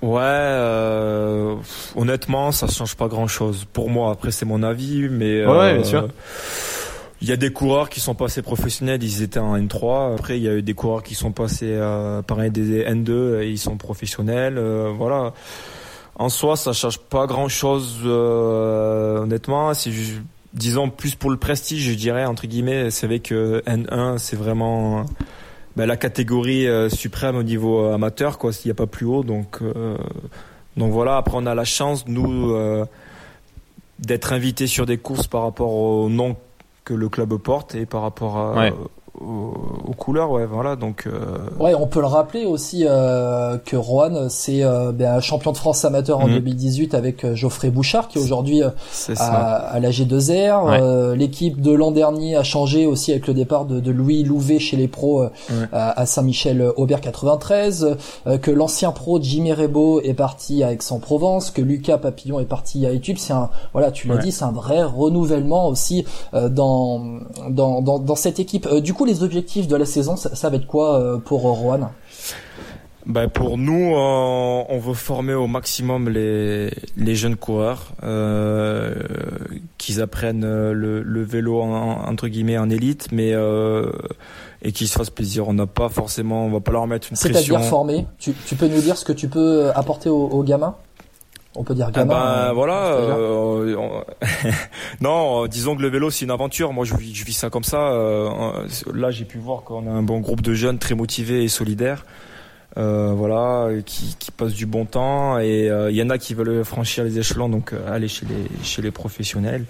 [0.00, 1.56] Ouais, euh,
[1.96, 3.66] honnêtement, ça change pas grand-chose.
[3.72, 6.08] Pour moi, après c'est mon avis, mais Ouais, euh, bien sûr.
[7.20, 10.14] Il y a des coureurs qui sont passés professionnels, ils étaient en N3.
[10.14, 13.48] Après, il y a eu des coureurs qui sont passés euh, pareil des N2 et
[13.50, 14.56] ils sont professionnels.
[14.56, 15.32] euh, voilà.
[16.14, 19.72] En soi, ça change pas grand-chose, euh, honnêtement.
[19.74, 20.22] Ju-
[20.54, 22.90] disons plus pour le prestige, je dirais entre guillemets.
[22.92, 25.04] C'est vrai que N1, c'est vraiment
[25.78, 28.52] ben, la catégorie euh, suprême au niveau euh, amateur, quoi.
[28.52, 29.96] S'il n'y a pas plus haut, donc euh,
[30.76, 31.16] donc voilà.
[31.16, 32.52] Après, on a la chance nous
[34.00, 36.36] d'être invités sur des courses par rapport au nom
[36.84, 38.70] que le club porte et par rapport à.
[39.20, 39.52] Aux,
[39.88, 40.76] aux couleurs, ouais, voilà.
[40.76, 45.20] Donc euh, Ouais, on peut le rappeler aussi euh, que Rohan, c'est euh, ben, un
[45.20, 46.34] champion de France amateur en Mhm.
[46.34, 48.70] 2018 avec euh, Geoffrey Bouchard, qui aujourd'hui euh,
[49.18, 50.64] à, à la G2R.
[50.66, 50.78] Ouais.
[50.80, 54.58] Euh, L'équipe de l'an dernier a changé aussi avec le départ de, de Louis Louvet
[54.58, 55.66] chez les pros euh, Ouais.
[55.72, 57.96] à, à Saint-Michel-Aubert 93.
[58.26, 61.50] euh, que l'ancien pro Jimmy Rebo est parti à Aix-en-Provence.
[61.50, 63.18] Que Lucas Papillon est parti à Études.
[63.18, 64.22] C'est un, voilà, tu l'as Ouais.
[64.22, 66.04] dit, c'est un vrai renouvellement aussi
[66.34, 67.02] euh, dans,
[67.50, 68.68] dans, dans, dans cette équipe.
[68.76, 71.52] Du coup, les objectifs de la saison, ça, ça va être quoi euh, pour euh,
[71.52, 71.90] Rohan?
[73.06, 78.92] Ben pour nous, on, on veut former au maximum les, les jeunes coureurs, euh,
[79.78, 83.90] qu'ils apprennent euh, le, le vélo en, entre guillemets en élite, mais euh,
[84.60, 85.48] et qu'ils se fassent plaisir.
[85.48, 87.54] On n'a pas forcément, on va pas leur mettre une pression.
[87.54, 88.06] C'est-à-dire formé.
[88.18, 90.74] Tu, tu peux nous dire ce que tu peux apporter aux, aux gamins?
[91.60, 92.14] On peut dire Ah gamin.
[92.14, 92.84] ben euh, voilà.
[92.94, 94.04] euh, on-
[95.00, 96.72] non, euh, disons que le vélo c'est une aventure.
[96.72, 97.78] Moi je vis, je vis ça comme ça.
[98.94, 102.04] là j'ai pu voir qu'on a un bon groupe de jeunes très motivés et solidaires.
[102.76, 106.34] Euh, voilà, qui, qui passent du bon temps et euh, il y en a qui
[106.34, 109.64] veulent franchir les échelons, donc aller chez les chez les professionnels.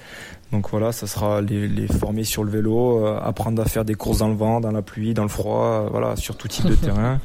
[0.52, 3.94] Donc voilà, ça sera les, les former sur le vélo, euh, apprendre à faire des
[3.94, 6.74] courses dans le vent, dans la pluie, dans le froid, voilà, sur tout type de
[6.86, 7.18] terrain.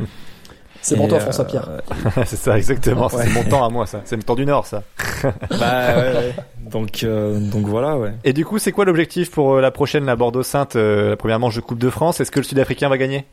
[0.83, 1.69] C'est pour toi, euh, François Pierre.
[2.25, 3.07] c'est ça, exactement.
[3.07, 3.23] Ouais.
[3.25, 4.01] C'est mon temps à moi, ça.
[4.03, 4.83] C'est le temps du Nord, ça.
[5.23, 6.35] bah, ouais, ouais.
[6.69, 8.13] Donc euh, donc voilà, ouais.
[8.23, 11.39] Et du coup, c'est quoi l'objectif pour euh, la prochaine, la Bordeaux-Sainte, euh, la première
[11.39, 13.25] manche de Coupe de France Est-ce que le Sud-Africain va gagner?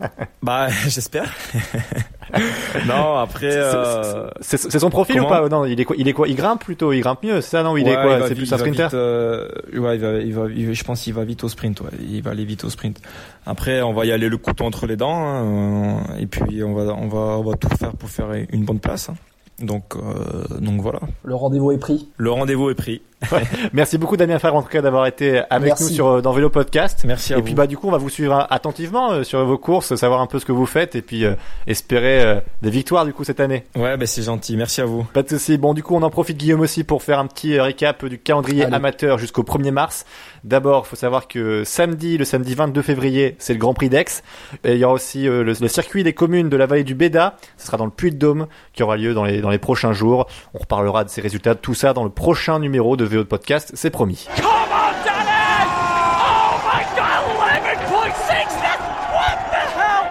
[0.42, 1.34] Bah, j'espère.
[2.86, 3.50] non, après.
[3.52, 4.28] Euh...
[4.40, 5.48] C'est son profil ou pas?
[5.48, 6.28] Non, il est quoi Il est quoi?
[6.28, 8.28] Il grimpe plutôt Il grimpe mieux, c'est ça Non, il est quoi?
[8.28, 8.84] C'est plus un sprinter?
[8.84, 9.48] Vite, euh...
[9.74, 11.80] Ouais, il va, il va, je pense qu'il va vite au sprint.
[11.80, 13.00] Ouais, il va aller vite au sprint.
[13.46, 16.94] Après, on va y aller le couteau entre les dents, hein, et puis on va,
[16.94, 19.08] on va, on va tout faire pour faire une bonne place.
[19.08, 19.14] Hein.
[19.60, 21.00] Donc, euh, donc voilà.
[21.24, 22.08] Le rendez-vous est pris.
[22.16, 23.02] Le rendez-vous est pris.
[23.72, 26.50] Merci beaucoup Damien Favre en tout cas d'avoir été avec nous sur euh, dans Vélo
[26.50, 27.04] Podcast.
[27.04, 29.58] Merci à et puis bah du coup on va vous suivre attentivement euh, sur vos
[29.58, 31.34] courses, savoir un peu ce que vous faites et puis euh,
[31.66, 33.64] espérer des victoires du coup cette année.
[33.74, 35.02] Ouais bah c'est gentil, merci à vous.
[35.02, 35.58] Pas de souci.
[35.58, 38.64] Bon du coup on en profite Guillaume aussi pour faire un petit récap du calendrier
[38.64, 40.06] amateur jusqu'au 1er mars.
[40.44, 44.22] D'abord, il faut savoir que samedi, le samedi 22 février, c'est le Grand Prix d'Aix.
[44.64, 47.36] Il y aura aussi le, circuit des communes de la vallée du Béda.
[47.56, 50.28] Ce sera dans le Puy-de-Dôme qui aura lieu dans les dans les prochains jours.
[50.54, 53.22] On reparlera de ces résultats, de tout ça dans le prochain numéro de VO de
[53.24, 54.26] podcast, c'est promis.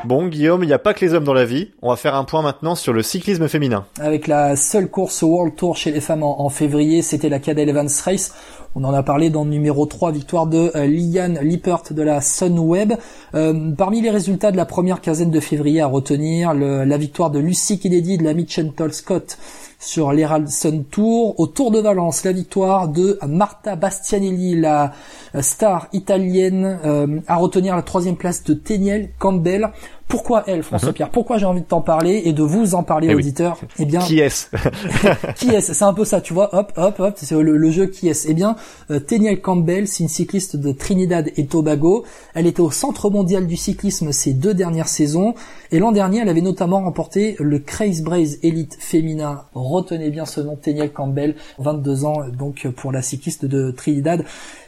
[0.07, 1.71] Bon, Guillaume, il n'y a pas que les hommes dans la vie.
[1.81, 3.85] On va faire un point maintenant sur le cyclisme féminin.
[3.99, 7.89] Avec la seule course World Tour chez les femmes en, février, c'était la Cadel Evans
[8.05, 8.33] Race.
[8.73, 12.21] On en a parlé dans le numéro 3, victoire de euh, Liane Lippert de la
[12.21, 12.93] Sunweb.
[13.35, 17.39] Euh, parmi les résultats de la première quinzaine de février à retenir, la victoire de
[17.39, 19.37] Lucy Kennedy de la Mitchell Scott
[19.79, 21.39] sur l'Heraldson Tour.
[21.39, 24.93] Au Tour de Valence, la victoire de Marta Bastianelli, la
[25.41, 29.69] star italienne, euh, à retenir la troisième place de Teniel Campbell.
[30.07, 31.09] Pourquoi elle, François mhm.
[31.11, 33.99] Pourquoi j'ai envie de t'en parler et de vous en parler, eh auditeurs Eh bien,
[33.99, 34.47] qui est-ce?
[35.35, 35.73] Qui est-ce?
[35.73, 36.55] C'est un peu ça, tu vois.
[36.55, 37.13] Hop, hop, hop.
[37.17, 38.27] C'est le, jeu qui est-ce?
[38.29, 38.55] Eh bien,
[38.89, 42.05] euh, Teniel Campbell, c'est une cycliste de Trinidad et Tobago.
[42.33, 45.33] Elle était au Centre mondial du cyclisme ces deux dernières saisons.
[45.71, 49.43] Et l'an dernier, elle avait notamment remporté le Craze Braze Elite féminin.
[49.53, 54.23] Retenez bien ce nom, Teniel Campbell, 22 ans, donc pour la cycliste de Trinidad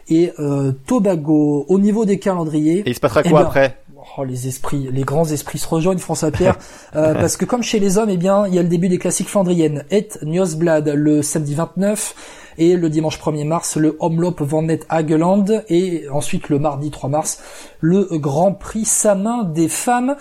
[0.10, 1.66] et euh, Tobago.
[1.70, 2.80] Au niveau des calendriers.
[2.80, 3.78] Et il se passera quoi après?
[4.18, 6.58] Oh, les esprits, les grands esprits se rejoignent, François Pierre,
[6.96, 8.98] euh, parce que comme chez les hommes, eh bien, il y a le début des
[8.98, 9.86] classiques flandriennes.
[9.92, 12.16] Et Nieuwsblad le samedi 29
[12.58, 17.10] et le dimanche 1er mars le Omloop van Net Hageland et ensuite le mardi 3
[17.10, 17.42] mars
[17.80, 20.16] le Grand Prix Samin des femmes.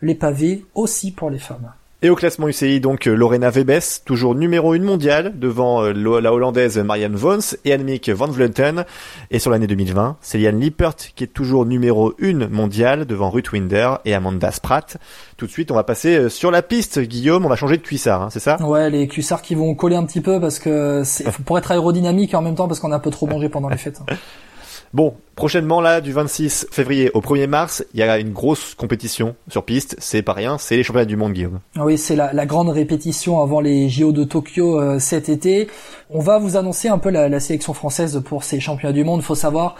[0.00, 1.72] Les pavés aussi pour les femmes.
[2.04, 6.34] Et au classement UCI, donc euh, Lorena Webes, toujours numéro 1 mondiale, devant euh, la
[6.34, 8.84] Hollandaise Marianne Vons et Annemiek van Vleuten.
[9.30, 13.52] Et sur l'année 2020, c'est Liane Lippert qui est toujours numéro 1 mondiale, devant Ruth
[13.52, 14.98] Winder et Amanda Spratt.
[15.38, 17.82] Tout de suite, on va passer euh, sur la piste, Guillaume, on va changer de
[17.82, 18.58] cuissard, hein, c'est ça?
[18.60, 22.34] Ouais, les cuissards qui vont coller un petit peu parce que c'est pour être aérodynamique
[22.34, 24.02] et en même temps parce qu'on a un peu trop mangé pendant les fêtes.
[24.94, 29.34] Bon, prochainement là, du 26 février au 1er mars, il y a une grosse compétition
[29.48, 29.96] sur piste.
[29.98, 31.58] C'est pas rien, c'est les championnats du monde, Guillaume.
[31.74, 35.66] Oui, c'est la, grande répétition avant les JO de Tokyo euh, cet été.
[36.10, 39.20] On va vous annoncer un peu la, la sélection française pour ces championnats du monde.
[39.22, 39.74] Faut savoir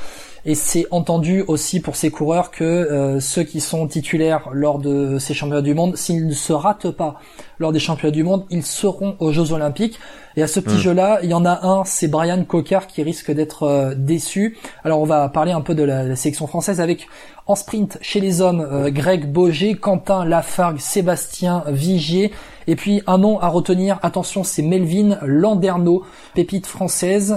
[0.46, 5.18] et c'est entendu aussi pour ces coureurs que euh, ceux qui sont titulaires lors de
[5.18, 7.18] ces championnats du monde, s'ils ne se ratent pas
[7.58, 9.98] lors des championnats du monde, ils seront aux Jeux Olympiques.
[10.36, 10.78] Et à ce petit hmm.
[10.78, 14.58] jeu-là, il y en a un, c'est Brian Cocard qui risque d'être euh, déçu.
[14.82, 17.08] Alors on va parler un peu de la, sélection française avec
[17.46, 22.32] en sprint chez les hommes euh, Greg Boger, Quentin Lafargue, Sébastien Vigier.
[22.66, 27.34] Et puis un nom à retenir, attention, c'est Melvin Landerneau, pépite française.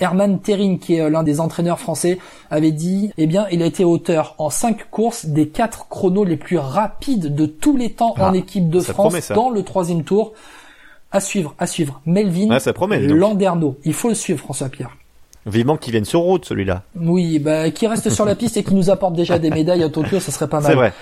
[0.00, 2.18] Herman Tering, qui est euh, l'un des entraîneurs français,
[2.50, 6.36] avait dit, eh bien, il a été auteur en cinq courses des quatre chronos les
[6.36, 10.32] plus rapides de tous les temps en ah, équipe de France dans le troisième tour.
[11.10, 12.02] À suivre, à suivre.
[12.04, 12.58] Melvin ah,
[13.14, 13.78] Landerneau.
[13.84, 14.94] Il faut le suivre, François Pierre.
[15.48, 16.82] Vivement qu'il vienne sur route, celui-là.
[17.00, 19.88] Oui, bah, qui reste sur la piste et qui nous apporte déjà des médailles à
[19.88, 20.70] Tokyo, ça serait pas mal.
[20.70, 20.92] C'est vrai.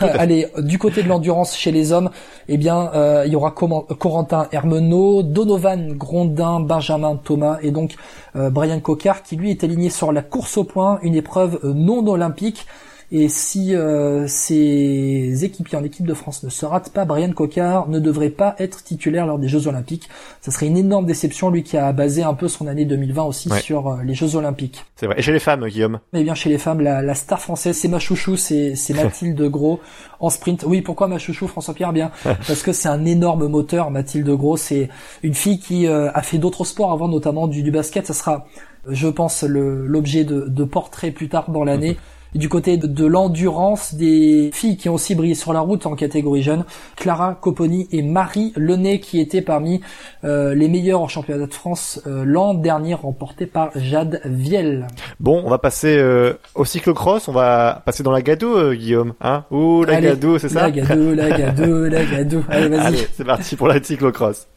[0.18, 2.10] Allez, du côté de l'endurance chez les hommes,
[2.48, 7.96] eh bien, euh, il y aura Corentin Hermenot, Donovan Grondin, Benjamin Thomas et donc
[8.36, 11.72] euh, Brian Cocard qui lui est aligné sur la course au point, une épreuve euh,
[11.74, 12.66] non olympique.
[13.12, 17.88] Et si euh, ces équipiers en équipe de France ne se ratent pas, Brian Cocard
[17.88, 20.08] ne devrait pas être titulaire lors des Jeux Olympiques.
[20.40, 23.50] Ça serait une énorme déception, lui qui a basé un peu son année 2020 aussi
[23.60, 24.84] sur euh, les Jeux Olympiques.
[24.96, 25.16] C'est vrai.
[25.18, 26.00] Et chez les femmes, Guillaume?
[26.14, 29.78] Eh bien, chez les femmes, la, star française, c'est ma chouchou, c'est Mathilde Gros
[30.18, 30.64] en sprint.
[30.66, 31.92] Oui, pourquoi ma chouchou, François-Pierre?
[31.92, 34.56] Bien, parce que c'est un énorme moteur, Mathilde Gros.
[34.56, 34.88] C'est
[35.22, 38.04] une fille qui euh, a fait d'autres sports avant, notamment du, du basket.
[38.06, 38.46] Ça sera
[38.88, 41.96] je pense l'objet de, de portraits plus tard dans l'année
[42.34, 46.42] du côté de, l'endurance des filles qui ont aussi brillé sur la route en catégorie
[46.42, 46.64] jeune,
[46.96, 49.80] Clara Copponi et Marie Lenay qui étaient parmi
[50.24, 54.86] euh, les meilleures en championnat de France euh, l'an dernier remporté par Jade Viel.
[55.20, 59.44] Bon, on va passer euh, au cyclocross, on va passer dans la gadoue Guillaume, hein
[59.50, 60.62] Ouh, la gadoue, c'est ça?
[60.62, 62.44] La gadoue, la gadoue, la gadoue.
[62.48, 63.06] Allez, vas-y.
[63.14, 64.48] c'est parti pour la cyclocross.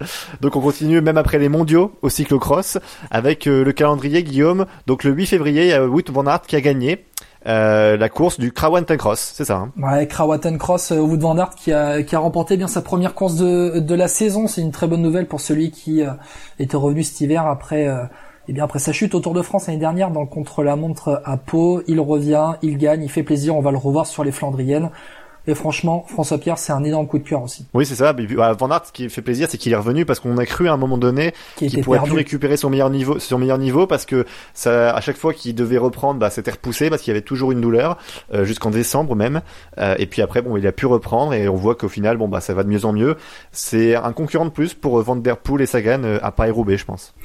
[0.41, 2.77] Donc on continue même après les mondiaux au cyclocross
[3.11, 4.65] avec le calendrier Guillaume.
[4.87, 7.05] Donc le 8 février, il y a Wout van Aert qui a gagné
[7.47, 9.55] euh, la course du Krawanten Cross, c'est ça.
[9.55, 12.81] Hein ouais, Krawaten Cross, euh, Wood van Aert qui a, qui a remporté bien sa
[12.81, 14.47] première course de, de la saison.
[14.47, 16.11] C'est une très bonne nouvelle pour celui qui euh,
[16.59, 17.83] était revenu cet hiver après.
[17.83, 17.91] et
[18.49, 21.37] eh bien après sa chute au Tour de France l'année dernière dans le contre-la-montre à
[21.37, 24.89] Pau, il revient, il gagne, il fait plaisir, on va le revoir sur les Flandriennes.
[25.49, 27.65] Et franchement, François Pierre, c'est un énorme coup de cœur aussi.
[27.73, 28.13] Oui, c'est ça.
[28.13, 30.73] Van Aert, ce qui fait plaisir, c'est qu'il est revenu parce qu'on a cru à
[30.73, 34.27] un moment donné qu'il pourrait plus récupérer son meilleur niveau, son meilleur niveau, parce que
[34.53, 37.51] ça, à chaque fois qu'il devait reprendre, bah, c'était repoussé parce qu'il y avait toujours
[37.51, 37.97] une douleur
[38.31, 39.41] euh, jusqu'en décembre même.
[39.79, 42.27] Euh, et puis après, bon, il a pu reprendre et on voit qu'au final, bon,
[42.27, 43.17] bah, ça va de mieux en mieux.
[43.51, 46.85] C'est un concurrent de plus pour Van Der Poel et Sagan euh, à Paris-Roubaix, je
[46.85, 47.15] pense.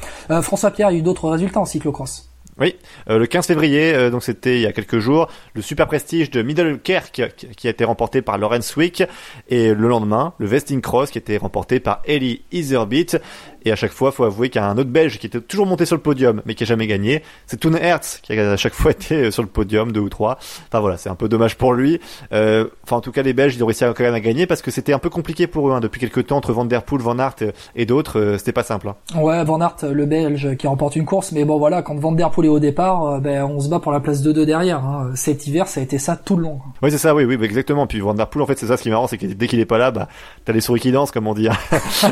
[0.41, 2.31] François Pierre, il y a eu d'autres résultats en cyclocross.
[2.61, 2.77] Oui,
[3.11, 6.31] euh, le 15 février, euh, donc c'était il y a quelques jours, le super prestige
[6.31, 9.03] de Middelkerk qui a été remporté par Lorenz Wick
[9.49, 13.21] et le lendemain, le Vesting Cross qui a été remporté par Ellie Iserbeat
[13.65, 15.67] et à chaque fois, faut avouer qu'il y a un autre Belge qui était toujours
[15.67, 17.23] monté sur le podium, mais qui a jamais gagné.
[17.47, 20.09] C'est Toon Hertz qui a à chaque fois été euh, sur le podium, deux ou
[20.09, 20.39] trois.
[20.69, 22.01] Enfin voilà, c'est un peu dommage pour lui.
[22.33, 24.63] Euh, enfin en tout cas, les Belges, ils ont réussi quand même à gagner parce
[24.63, 25.81] que c'était un peu compliqué pour eux hein.
[25.81, 27.37] depuis quelques temps entre Van der Poel, Van Aert
[27.75, 28.19] et d'autres.
[28.19, 28.89] Euh, c'était pas simple.
[28.89, 29.21] Hein.
[29.21, 32.31] Ouais, Van Aert, le Belge qui remporte une course, mais bon voilà, quand Van der
[32.31, 34.85] Poel est au départ, ben on se bat pour la place 2-2 derrière.
[34.85, 35.13] Hein.
[35.15, 36.61] Cet hiver, ça a été ça tout le long.
[36.83, 37.87] Oui, c'est ça, oui, oui, exactement.
[37.87, 39.47] Puis Van der Poel, en fait, c'est ça ce qui est marrant, c'est que dès
[39.47, 40.09] qu'il est pas là, bah
[40.45, 41.49] t'as les souris qui dansent, comme on dit.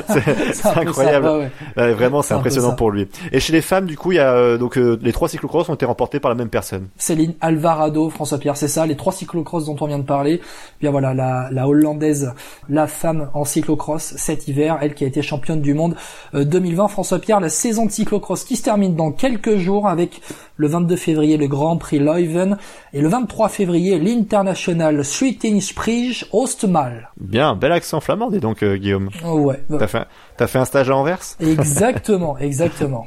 [0.09, 1.42] c'est incroyable.
[1.77, 3.09] Vraiment c'est impressionnant pour lui.
[3.33, 5.69] Et chez les femmes, du coup, il y a euh, donc euh, les trois cyclocross
[5.69, 6.89] ont été remportés par la même personne.
[6.97, 10.41] Céline Alvarado, François Pierre, c'est ça, les trois cyclocross dont on vient de parler.
[10.81, 12.33] Bien voilà, la, la hollandaise,
[12.69, 15.97] la femme en cyclocross cet hiver, elle qui a été championne du monde
[16.35, 16.85] 2020.
[16.85, 20.21] Euh, François Pierre, la saison de cyclocross qui se termine dans quelques jours avec
[20.57, 22.57] le 22 février le Grand Prix Leuven
[22.93, 27.11] et le 23 février l'International Sprige Ostmal.
[27.21, 29.09] Bien, bel accent flamand, dis donc Guillaume.
[29.25, 29.63] ouais.
[29.79, 30.07] T'as fait,
[30.37, 31.21] t'as fait un stage à Anvers?
[31.41, 33.07] Exactement, exactement.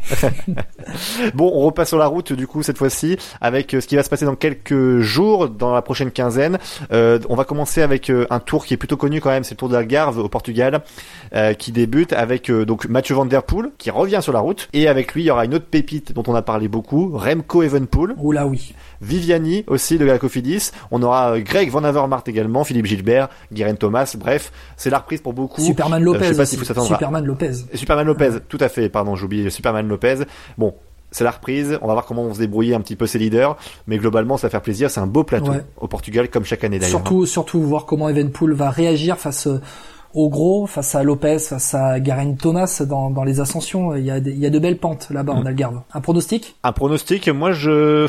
[1.34, 4.04] bon, on repasse sur la route du coup cette fois-ci avec euh, ce qui va
[4.04, 6.58] se passer dans quelques jours, dans la prochaine quinzaine.
[6.92, 9.56] Euh, on va commencer avec euh, un tour qui est plutôt connu quand même, c'est
[9.56, 10.82] le Tour d'Algarve au Portugal,
[11.58, 15.14] qui débute avec donc Mathieu Van Der Poel qui revient sur la route et avec
[15.14, 18.16] lui il y aura une autre pépite dont on a parlé beaucoup, Remco Evenpool.
[18.18, 18.74] Oula oui.
[19.02, 20.72] Viviani aussi de la Cofidis.
[20.92, 24.16] On aura Greg Van Avermaet également, Philippe Gilbert, Guérin Thomas.
[24.18, 25.62] Bref, c'est la reprise pour beaucoup.
[25.62, 26.34] Superman Lopez.
[26.34, 27.54] je sais pas Superman Lopez.
[27.74, 28.90] Superman Lopez, tout à fait.
[28.90, 30.26] Pardon, j'oublie Superman Lopez.
[30.58, 30.74] Bon,
[31.12, 31.78] c'est la reprise.
[31.82, 33.56] On va voir comment on se débrouiller un petit peu ses leaders,
[33.88, 34.90] mais globalement, ça va faire plaisir.
[34.90, 37.00] C'est un beau plateau au Portugal, comme chaque année d'ailleurs.
[37.00, 39.48] Surtout, surtout voir comment Evenpool va réagir face
[40.16, 43.94] au gros, face à Lopez, face à Garen Thomas dans, dans les ascensions.
[43.96, 45.48] Il y a, il y a de belles pentes là-bas en mm.
[45.48, 45.82] Algarve.
[45.94, 46.56] Un pronostic?
[46.64, 48.08] Un pronostic, moi je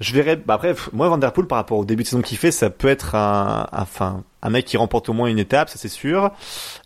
[0.00, 0.36] je verrais.
[0.36, 3.16] Bah après, moi Vanderpool par rapport au début de saison qu'il fait, ça peut être
[3.16, 6.30] un, enfin un mec qui remporte au moins une étape, ça c'est sûr.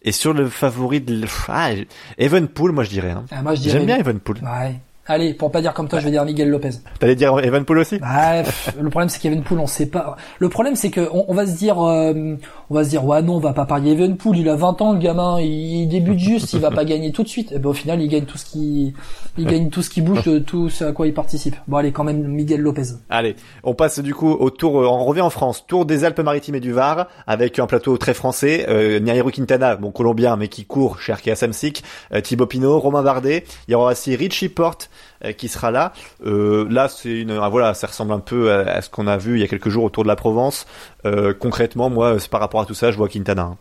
[0.03, 1.71] Et sur le favori de ah,
[2.17, 3.11] Evenpool, moi je dirais.
[3.11, 3.25] Hein.
[3.31, 3.79] Ah, moi je dirais.
[3.79, 4.39] J'aime bien Evenpool.
[4.43, 4.81] Ouais.
[5.07, 6.71] Allez, pour pas dire comme toi, je vais dire Miguel Lopez.
[6.99, 7.99] T'allais dire Evenpool aussi?
[7.99, 8.43] Bah,
[8.81, 10.17] Le problème c'est qu'Evenpool, on sait pas.
[10.39, 12.37] Le problème c'est que on, va se dire, euh,
[12.71, 14.39] on va se dire, ouais non, on va pas parier Evenpool.
[14.39, 17.29] Il a 20 ans, le gamin, il, débute juste, il va pas gagner tout de
[17.29, 17.53] suite.
[17.53, 18.95] Et ben au final, il gagne tout ce qui,
[19.39, 21.57] il gagne tout ce qui bouge de tout ce à quoi il participe.
[21.69, 22.95] Bon allez, quand même Miguel Lopez.
[23.11, 26.55] Allez, on passe du coup au tour, euh, on revient en France, tour des Alpes-Maritimes
[26.55, 30.65] et du Var, avec un plateau très français, euh, Nairo Quintana, bon colombien mais qui
[30.65, 33.45] court chez Arkea Samsic, euh, Thibaut Pinot, Romain Bardet.
[33.69, 35.93] Il y aura aussi Richie Porte euh, qui sera là.
[36.27, 39.37] Euh, là, c'est une, ah, voilà, ça ressemble un peu à, ce qu'on a vu
[39.37, 40.67] il y a quelques jours autour de la Provence.
[41.07, 43.55] Euh, concrètement, moi, c'est par rapport à tout ça, je vois Quintana.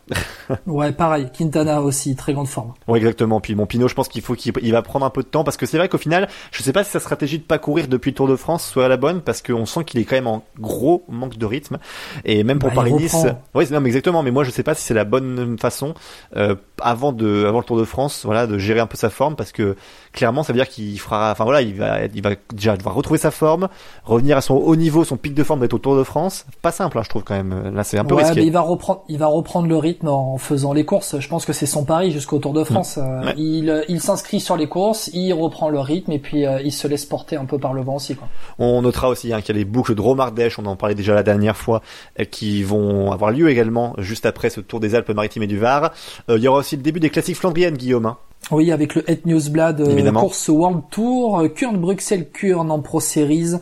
[0.50, 0.56] Hein.
[0.66, 2.72] ouais, pareil, Quintana aussi, très grande forme.
[2.88, 3.40] Ouais, exactement.
[3.40, 5.56] Puis mon Pinot, je pense qu'il faut qu'il va prendre un peu de temps parce
[5.56, 8.10] que c'est vrai qu'au final, je sais pas si sa stratégie de pas courir depuis
[8.10, 10.42] le Tour de France soit la bonne parce qu'on sent qu'il est quand même en
[10.58, 11.78] gros manque de rythme
[12.24, 13.26] et même pour bah, Paris-Nice.
[13.54, 14.22] Oui, non, mais exactement.
[14.22, 15.94] Mais moi, je sais pas si c'est la bonne façon
[16.36, 19.36] euh, avant de, avant le Tour de France, voilà, de gérer un peu sa forme
[19.36, 19.76] parce que
[20.14, 23.18] clairement, ça veut dire qu'il fera, enfin voilà, il va, il va déjà devoir retrouver
[23.18, 23.68] sa forme,
[24.04, 26.46] revenir à son haut niveau, son pic de forme d'être au Tour de France.
[26.62, 27.74] Pas simple, hein, je trouve quand même.
[27.74, 28.36] Là, c'est un peu risqué.
[28.36, 31.18] Mais il va reprendre, il va reprendre le rythme en faisant les courses.
[31.18, 32.64] Je pense que c'est son pari jusqu'au Tour de mm.
[32.64, 32.98] France.
[32.98, 36.72] Euh, il, il s'inscrit sur les courses, il reprend le rythme et puis euh, il
[36.72, 38.14] se laisse porter un peu par le vent aussi.
[38.14, 38.28] Quoi.
[38.58, 41.14] On notera aussi hein, qu'il y a les boucles de Romardèche, on en parlait déjà
[41.14, 41.82] la dernière fois,
[42.20, 45.90] euh, qui vont avoir lieu également juste après ce Tour des Alpes-Maritimes et du Var.
[46.28, 48.06] il y aura aussi le début des classiques flandriennes, Guillaume.
[48.06, 48.16] Hein.
[48.50, 53.00] Oui, avec le Het Newsblad euh, course World Tour, euh, Kurn Bruxelles Kurn en Pro
[53.00, 53.54] Series.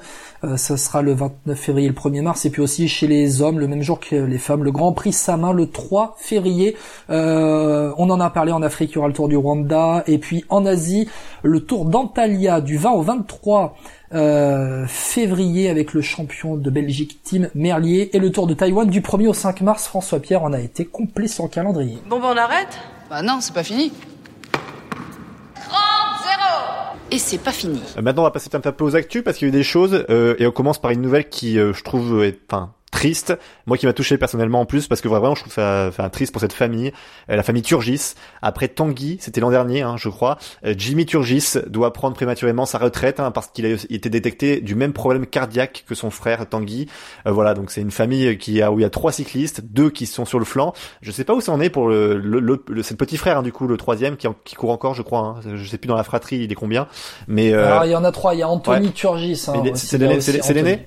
[0.43, 2.45] Euh, ça sera le 29 février et le 1er mars.
[2.47, 5.12] Et puis aussi chez les hommes, le même jour que les femmes, le Grand Prix
[5.12, 6.76] Samin le 3 février.
[7.09, 10.03] on en a parlé en Afrique, il y aura le Tour du Rwanda.
[10.09, 11.09] Et puis en Asie,
[11.45, 13.76] le Tour d'Antalya du 20 au 23
[14.89, 18.11] février avec le champion de Belgique Tim Merlier.
[18.14, 19.87] Et le Tour de Taïwan du 1er au 5 mars.
[19.87, 21.99] François Pierre en a été complet le calendrier.
[22.11, 23.93] Bon ben on arrête Bah non, c'est pas fini.
[27.13, 27.81] Et c'est pas fini.
[27.97, 29.63] Euh, Maintenant, on va passer un peu aux actus parce qu'il y a eu des
[29.63, 33.36] choses euh, et on commence par une nouvelle qui, euh, je trouve, est, enfin, triste.
[33.66, 36.30] Moi qui m'a touché personnellement en plus parce que vraiment je trouve ça, enfin, triste
[36.30, 36.93] pour cette famille,
[37.30, 38.14] Euh, la famille Turgis.
[38.43, 40.38] Après Tanguy, c'était l'an dernier, hein, je crois.
[40.64, 44.74] euh, Jimmy Turgis doit prendre prématurément sa retraite hein, parce qu'il a été détecté du
[44.76, 46.86] même problème cardiaque que son frère Tanguy.
[47.26, 49.90] Euh, voilà, donc c'est une famille qui a où il y a trois cyclistes, deux
[49.90, 50.74] qui sont sur le flanc.
[51.01, 53.16] Je sais pas où ça en est pour le, le, le, le- c'est le petit
[53.16, 55.20] frère hein, du coup, le troisième qui, en- qui court encore, je crois.
[55.20, 55.40] Hein.
[55.57, 56.86] Je sais plus dans la fratrie il est combien,
[57.26, 58.93] mais euh, Alors il y en a trois, il y a Anthony ouais.
[58.93, 59.47] Turgis.
[59.49, 60.20] hein, c'est l'aîné,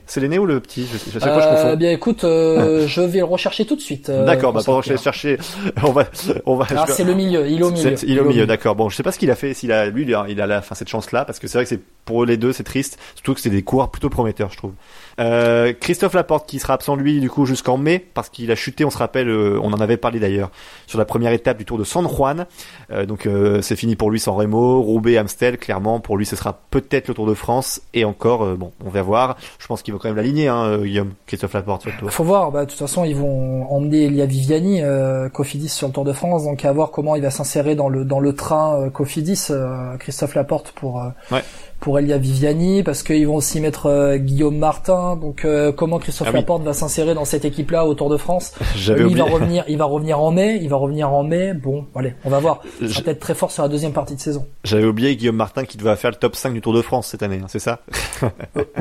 [0.05, 0.85] c'est l'aîné, ou le petit?
[0.85, 1.75] Je, je, fois je confonds.
[1.75, 4.09] bien écoute, euh, je vais le rechercher tout de suite.
[4.09, 5.37] euh, D'accord, bah pendant que je vais chercher,
[5.83, 6.05] on va,
[6.45, 6.67] on va.
[6.69, 7.95] Ah, je vais- c'est le milieu, il est au milieu.
[8.03, 8.75] il est au milieu, d'accord.
[8.75, 10.47] Bon, je sais pas ce qu'il a fait, s'il a, lui, il a, il a
[10.47, 12.97] la, enfin, cette chance-là, parce que c'est vrai que c'est, pour les deux, c'est triste,
[13.15, 14.73] surtout que c'est des coureurs plutôt prometteurs, je trouve.
[15.20, 18.84] Euh, Christophe Laporte, qui sera absent, lui, du coup, jusqu'en mai, parce qu'il a chuté,
[18.86, 20.51] on se rappelle, euh, on en avait parlé d'ailleurs,
[20.88, 22.45] sur la première étape du Tour de San Juan.
[22.91, 26.36] Euh, donc, euh, c'est fini pour lui sans Remo, Roubaix, Amstel, clairement, pour lui, ce
[26.36, 29.38] sera peut-être le Tour de France, et encore, euh, bon, on va voir.
[29.59, 32.09] Je pense qu'il va quand même l'aligner, hein, Guillaume, Christophe Laporte, surtout.
[32.09, 35.93] Faut voir, bah, de toute façon, ils vont emmener Elia Viviani, euh, Cofidis sur le
[35.93, 38.89] Tour de France, donc à voir comment il va s'insérer dans le dans le train
[38.89, 41.43] Cofidis, euh, Christophe Laporte pour euh, Ouais.
[41.80, 46.28] Pour Elia Viviani, parce qu'ils vont aussi mettre euh, Guillaume Martin, donc euh, comment Christophe
[46.30, 46.39] Ah oui.
[46.39, 48.53] Laporte va s'insérer dans cette équipe-là au Tour de France?
[48.76, 49.21] J'avais il oublié.
[49.21, 51.53] va revenir, il va revenir en mai, il va revenir en mai.
[51.53, 52.61] Bon, allez, on va voir.
[52.82, 54.45] Il Je- sera peut-être très fort sur la deuxième partie de saison.
[54.63, 57.21] J'avais oublié Guillaume Martin qui devait faire le top 5 du Tour de France cette
[57.23, 57.80] année, hein, c'est ça?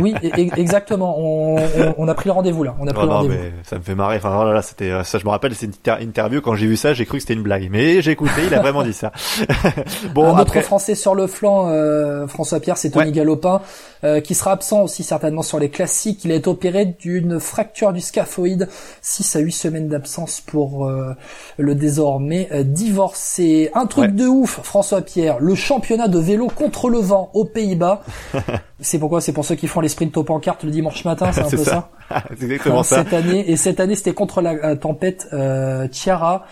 [0.01, 1.17] Oui, e- e- exactement.
[1.19, 2.75] On, on, on a pris le rendez-vous là.
[2.81, 3.35] On a pris Oh le non, rendez-vous.
[3.35, 4.17] mais ça me fait marrer.
[4.17, 6.41] Enfin, oh là là, c'était, euh, ça, je me rappelle, c'est une inter- interview.
[6.41, 7.69] Quand j'ai vu ça, j'ai cru que c'était une blague.
[7.71, 9.13] Mais j'ai écouté, il a vraiment dit ça.
[10.15, 13.13] bon, un autre après, Français sur le flanc, euh, François Pierre, c'est Tony Ouais.
[13.13, 13.63] Galopin,
[14.05, 16.25] euh, qui sera absent aussi certainement sur les classiques.
[16.25, 18.69] Il a été opéré d'une fracture du scaphoïde,
[19.01, 21.15] 6 à 8 semaines d'absence pour euh,
[21.57, 23.71] le désormais euh, divorcé.
[23.75, 24.11] Un truc Ouais.
[24.13, 28.03] de ouf, François Pierre, le championnat de vélo contre le vent aux Pays-Bas.
[28.81, 31.41] c'est pourquoi C'est pour ceux qui font les sprints aux pancartes le dimanche matin, c'est
[31.41, 31.89] un peu ça.
[32.31, 33.05] exactement Enfin, ça.
[33.05, 35.29] Cette année et cette année c'était contre la euh, tempête
[35.91, 36.45] Tiara.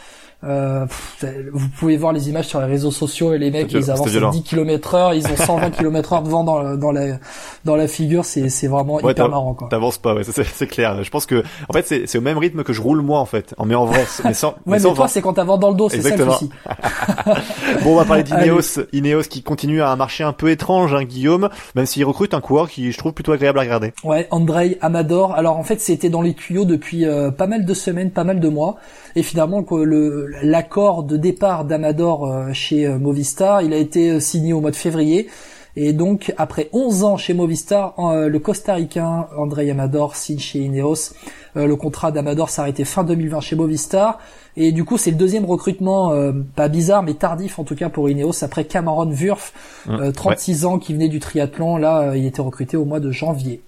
[0.44, 3.90] Euh, pff, vous pouvez voir les images sur les réseaux sociaux et les mecs ils
[3.90, 7.18] avancent à 10 km heure, ils ont 120 km heure de vent dans, dans la
[7.64, 9.68] dans la figure, c'est c'est vraiment Ouais, hyper marrant quoi.
[9.68, 11.02] T'avances pas, ouais, c'est, c'est clair.
[11.02, 13.26] Je pense que, en fait, c'est, c'est au même rythme que je roule moi, en
[13.26, 13.54] fait.
[13.56, 15.76] En mais en vrai, mais sans, Ouais mais sans toi c'est quand vent dans le
[15.76, 16.50] dos, c'est ça le souci.
[17.84, 18.80] Bon, on va parler d'Ineos.
[18.92, 21.48] Ineos qui continue à un marché un peu étrange, hein, Guillaume.
[21.74, 23.92] Même s'il recrute un coureur qui, je trouve, plutôt agréable à regarder.
[24.04, 25.32] Ouais, Andrei Amador.
[25.32, 28.40] Alors en fait, c'était dans les tuyaux depuis euh, pas mal de semaines, pas mal
[28.40, 28.76] de mois.
[29.16, 34.20] Et finalement, le l'accord de départ d'Amador euh, chez euh, Movistar, il a été euh,
[34.20, 35.28] signé au mois de février.
[35.74, 41.14] Et donc, après 11 ans chez Movistar, le Costa-Ricain Andrei Amador signe chez Ineos.
[41.54, 44.18] Le contrat d'Amador s'arrêtait fin 2020 chez Movistar.
[44.56, 47.88] Et du coup, c'est le deuxième recrutement, euh, pas bizarre, mais tardif en tout cas
[47.88, 49.52] pour Ineos, après Cameron Wurf,
[49.86, 51.76] Mmh, euh, 36 ans, qui venait du triathlon.
[51.76, 53.62] Là, euh, il était recruté au mois de janvier.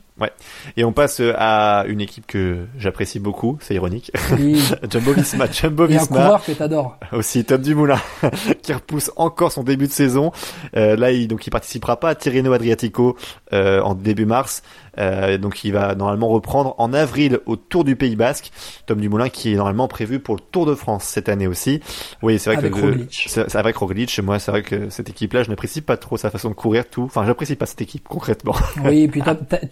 [0.77, 4.13] Et on passe euh, à une équipe que j'apprécie beaucoup, c'est ironique.
[4.39, 4.63] Oui.
[4.91, 6.07] Jumbo Visma, Jumbo Et un Visma.
[6.07, 6.99] coureur que t'adores.
[7.13, 8.01] Aussi Tom Dumoulin
[8.63, 10.31] qui repousse encore son début de saison.
[10.77, 13.17] Euh, là, il, donc il participera pas à Tirreno Adriatico
[13.53, 14.63] euh, en début mars.
[14.97, 18.53] Euh, donc il va normalement reprendre en avril au Tour du Pays Basque.
[18.87, 21.81] Tom Dumoulin qui est normalement prévu pour le Tour de France cette année aussi.
[22.23, 23.25] Oui, c'est vrai Avec que Roglic.
[23.29, 24.21] c'est avec Roglic.
[24.23, 27.03] Moi, c'est vrai que cette équipe-là, je n'apprécie pas trop sa façon de courir, tout.
[27.03, 28.55] Enfin, j'apprécie pas cette équipe concrètement.
[28.85, 29.21] Oui, et puis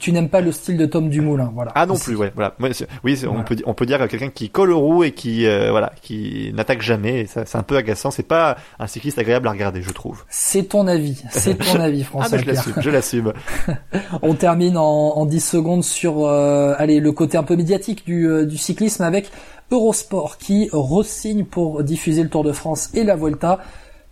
[0.01, 1.71] tu n'aimes pas le style de Tom Dumoulin, voilà.
[1.77, 2.57] Ah non plus, ouais, voilà.
[3.05, 5.71] Oui, on peut on peut dire que quelqu'un qui colle aux roues et qui euh,
[5.71, 7.27] voilà, qui n'attaque jamais.
[7.27, 8.11] C'est un peu agaçant.
[8.11, 10.25] C'est pas un cycliste agréable à regarder, je trouve.
[10.29, 12.55] C'est ton avis, c'est ton avis, Ah, François Pierre.
[12.55, 13.33] l'assume, je l'assume.
[14.23, 14.83] On termine en,
[15.17, 19.05] en 10 secondes sur euh, allez, le côté un peu médiatique du, euh, du cyclisme
[19.05, 19.31] avec
[19.71, 23.59] Eurosport qui resigne pour diffuser le Tour de France et la Vuelta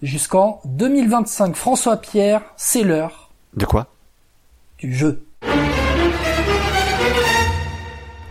[0.02, 1.54] jusqu'en 2025.
[1.56, 3.86] François Pierre, c'est l'heure De quoi?
[4.78, 5.22] du jeu.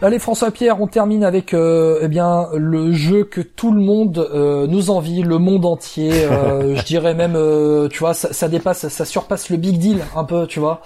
[0.01, 4.17] Allez François Pierre, on termine avec euh, eh bien le jeu que tout le monde
[4.33, 6.23] euh, nous envie, le monde entier.
[6.23, 9.99] euh, je dirais même, euh, tu vois, ça, ça dépasse, ça surpasse le big deal
[10.15, 10.79] un peu, tu vois.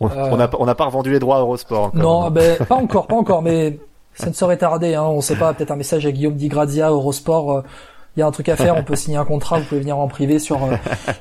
[0.00, 1.84] On on n'a pas- on n'a pas revendu les droits à Eurosport.
[1.84, 1.98] encore.
[2.00, 3.78] Non, ben pas encore, pas encore, mais
[4.12, 4.94] ça ne saurait tarder.
[4.94, 7.62] Hein, on sait pas, peut-être un message à Guillaume Di Grazia, Eurosport.
[8.18, 9.96] Il y a un truc à faire, on peut signer un contrat, vous pouvez venir
[9.96, 10.74] en privé sur euh,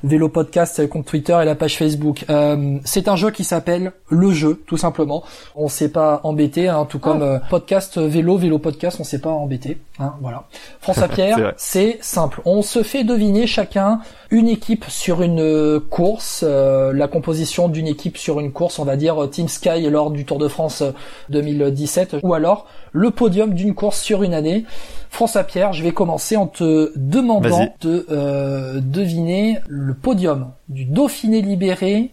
[0.04, 2.26] Vélo Podcast, euh, compte Twitter et la page Facebook.
[2.32, 5.24] Euh, c'est un jeu qui s'appelle Le Jeu, tout simplement.
[5.56, 9.30] On s'est pas embêté, hein, tout comme euh, podcast vélo, vélo podcast, on s'est pas
[9.30, 9.78] embêté.
[10.00, 10.46] Hein, voilà.
[10.82, 12.42] François Pierre, c'est simple.
[12.46, 18.18] On se fait deviner chacun une équipe sur une course, euh, la composition d'une équipe
[18.18, 20.92] sur une course, on va dire Team Sky lors du Tour de France euh,
[21.30, 22.68] 2017, ou alors
[22.98, 24.66] le podium d'une course sur une année.
[25.10, 31.42] François Pierre, je vais commencer en te demandant de euh, deviner le podium du Dauphiné
[31.42, 32.12] libéré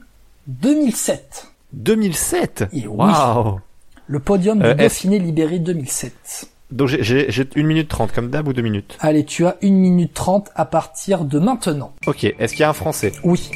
[0.49, 1.49] 2007.
[1.73, 2.87] 2007 Et oui.
[2.89, 3.61] Waouh
[4.07, 6.49] Le podium du Euh, Dauphiné libéré 2007.
[6.71, 8.97] Donc j'ai- j'ai j'ai une minute trente comme d'hab ou deux minutes?
[9.01, 11.93] Allez, tu as 1 minute 30 à partir de maintenant.
[12.07, 13.13] Ok, est-ce qu'il y a un Français?
[13.25, 13.51] Oui,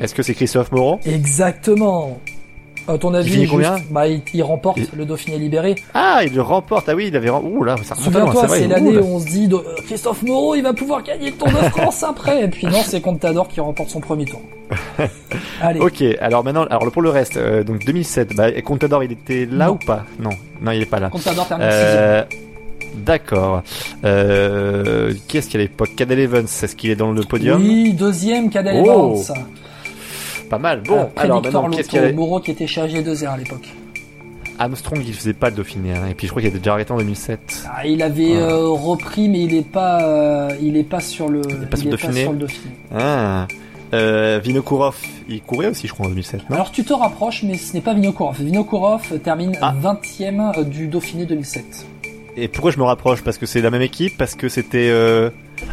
[0.00, 1.00] Est-ce que c'est Christophe Moreau?
[1.04, 2.18] Exactement.
[2.88, 5.74] À ton avis, finit juste- bah, il, il remporte Il- le Dauphiné libéré.
[5.94, 6.88] Ah, il le remporte.
[6.88, 7.28] Ah oui, il avait...
[7.30, 10.62] Ouh là, ça à Souviens-toi, c'est l'année où on se dit euh, Christophe Moreau, il
[10.62, 12.44] va pouvoir gagner le Tour de France après.
[12.44, 14.40] Et puis non, c'est Contador qui remporte son premier tour.
[15.60, 19.12] Allez, Ok, alors maintenant, alors pour le reste, euh, donc 2007, bah, et Contador, il
[19.12, 19.72] était là Non.
[19.72, 20.04] ou pas?
[20.18, 20.30] Non,
[20.62, 21.08] non, il est pas là.
[21.10, 21.66] Contador termine.
[21.70, 22.22] Euh,
[22.94, 23.62] D'accord.
[24.04, 25.90] Euh, qui est-ce qu'à l'époque?
[25.96, 27.60] Cadel Evans, est-ce qu'il est dans le podium?
[27.62, 29.36] Oui, deuxième Cadel Oh, Evans.
[30.48, 30.82] Pas mal.
[30.82, 31.62] Bon, Euh, alors prédicteur
[32.02, 33.68] maintenant, Moreau qui était chargé de à l'époque.
[34.60, 36.90] Armstrong, il faisait pas le Dauphiné, hein, et puis je crois qu'il était déjà arrêté
[36.92, 37.64] en 2007.
[37.72, 38.46] Ah, il avait Voilà.
[38.54, 41.84] euh, repris, mais il est pas, euh, il est pas sur le, est pas sur
[41.86, 42.22] le Dauphiné.
[42.22, 42.72] sur le Dauphiné.
[42.92, 43.46] Ah.
[43.94, 44.96] Euh, Vinokourov,
[45.28, 46.56] il courait aussi, je crois, en 2007, non?
[46.56, 48.36] Alors tu te rapproches, mais ce n'est pas Vinokourov.
[48.42, 49.74] Vinokourov termine Ah.
[49.80, 51.86] 20e euh, du Dauphiné 2007.
[52.36, 53.22] Et pourquoi je me rapproche?
[53.22, 54.16] Parce que c'est la même équipe?
[54.18, 54.90] Parce que c'était...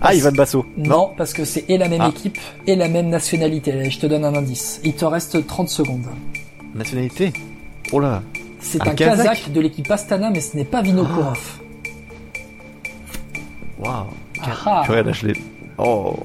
[0.01, 2.09] Ah, Ivan Basso Non, parce que c'est et la même Ah.
[2.09, 3.71] équipe et la même nationalité.
[3.71, 4.79] Allez, je te donne un indice.
[4.83, 6.05] Il te reste 30 secondes.
[6.73, 7.31] Nationalité
[7.91, 8.21] Oh là
[8.59, 11.59] C'est Un un, Kazakh Kazakh de l'équipe Astana, mais ce n'est pas Vinokourov.
[13.79, 14.05] Waouh
[14.65, 14.81] Ah.
[14.85, 15.33] Purée, là, je l'ai...
[15.77, 16.15] Oh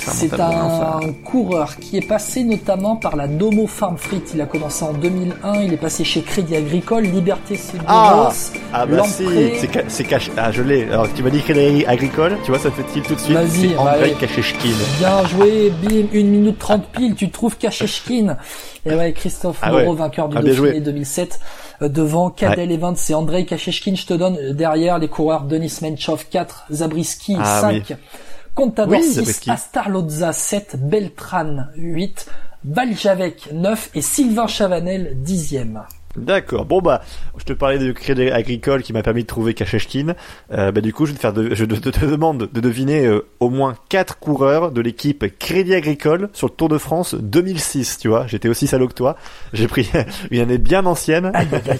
[0.00, 4.20] C'est un coureur qui est passé notamment par la Domo Farm Fleet.
[4.34, 5.62] Il a commencé en 2001.
[5.62, 7.84] Il est passé chez Crédit Agricole, Liberté Seguros.
[7.88, 8.30] Ah
[8.74, 9.24] Ah bah si,
[9.58, 10.30] c'est ca- c'est caché.
[10.36, 10.84] Ah je l'ai.
[10.84, 13.34] Alors tu m'as dit crédit agricole, tu vois ça fait il tout de suite?
[13.36, 14.16] Vas-y, bah Andrei ouais.
[14.20, 14.68] Kachechkin.
[14.98, 18.36] Bien joué, bim, 1 minute 30 pile, tu trouves Kachechkin.
[18.84, 19.96] Et ouais, Christophe Ah Moreau, ouais.
[19.96, 20.80] vainqueur du Ah, Dauphiné joué.
[20.80, 21.40] 2007,
[21.80, 23.94] euh, devant Cadel Evans et Andrei Kachechkin.
[23.94, 27.96] Je te donne euh, derrière les coureurs Denis Menchov 4, Zabriski Ah, 5,
[28.54, 29.50] Contador Oui, 6, Zabriskie.
[29.50, 32.26] Astarloza 7, Beltran 8,
[32.64, 35.82] Valjavec 9 et Sylvain Chavanel 10e.
[36.16, 36.66] D'accord.
[36.66, 37.00] Bon bah,
[37.38, 40.14] je te parlais de crédit agricole qui m'a permis de trouver Kachechkin.
[40.52, 43.06] Euh, bah du coup, je vais te faire, de, je te, te demande de deviner
[43.06, 47.98] euh, au moins quatre coureurs de l'équipe Crédit Agricole sur le Tour de France 2006.
[47.98, 49.16] Tu vois, j'étais aussi salaud que toi.
[49.54, 49.90] J'ai pris
[50.30, 51.30] une année bien ancienne.
[51.32, 51.78] Aïe, aïe, aïe.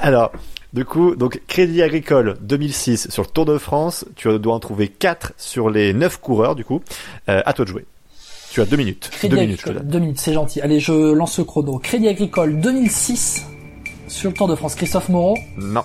[0.00, 0.32] Alors,
[0.72, 4.88] du coup, donc Crédit Agricole 2006 sur le Tour de France, tu dois en trouver
[4.88, 6.80] 4 sur les 9 coureurs du coup.
[7.28, 7.84] Euh, à toi de jouer.
[8.50, 9.10] Tu as 2 minutes.
[9.12, 9.90] Crédit 2 minutes, je te Agricole.
[9.90, 10.60] 2 minutes, c'est gentil.
[10.60, 11.78] Allez, je lance le chrono.
[11.78, 13.46] Crédit Agricole 2006
[14.08, 14.74] sur le Tour de France.
[14.74, 15.36] Christophe Moreau.
[15.56, 15.82] Non.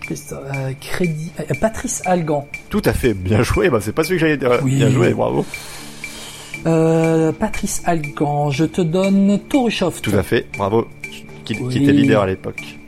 [0.00, 2.46] Christophe, euh, Crédit, euh, Patrice Algan.
[2.68, 3.70] Tout à fait, bien joué.
[3.70, 4.58] Bah, c'est pas celui que j'allais dire.
[4.62, 4.76] Oui.
[4.76, 5.44] Bien joué, bravo.
[6.66, 10.02] Euh, Patrice Algan, je te donne Torushoft.
[10.02, 10.88] Tout à fait, bravo.
[11.44, 12.79] Qui, était leader à l'époque.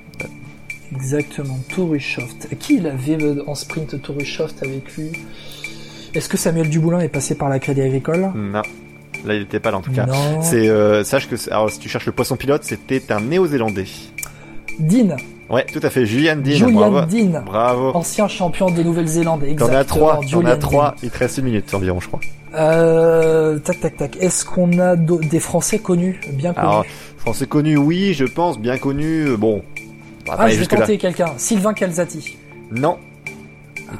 [0.94, 2.48] Exactement, Torushoft.
[2.58, 3.16] Qui il avait
[3.46, 5.10] en sprint Torushoft avec lui?
[6.14, 8.30] Est-ce que Samuel Duboulin est passé par la Crédit Agricole?
[8.34, 8.62] Non.
[9.24, 10.04] Là, il était pas là en tout cas.
[10.06, 10.42] Non.
[10.42, 13.86] C'est euh, sache que alors si tu cherches le poisson pilote, c'était un néo-zélandais.
[14.78, 15.16] Dean,
[15.50, 16.52] Ouais, tout à fait, Julian Dean.
[16.52, 17.00] Julian bravo.
[17.06, 17.90] Dean, Bravo.
[17.94, 19.40] ancien champion de Nouvelle-Zélande.
[19.40, 19.78] T'en Exactement.
[19.78, 20.94] as trois, t'en as trois.
[21.02, 22.20] Il te reste une minute environ, je crois.
[22.54, 24.16] Euh, tac, tac, tac.
[24.20, 26.66] Est-ce qu'on a des Français connus, bien connus?
[26.66, 26.84] Alors,
[27.18, 29.26] français connu, oui, je pense, bien connu.
[29.28, 29.62] euh, Bon,
[30.28, 31.26] Ah, je vais tenter quelqu'un.
[31.36, 32.36] Sylvain Calzati.
[32.70, 32.98] Non.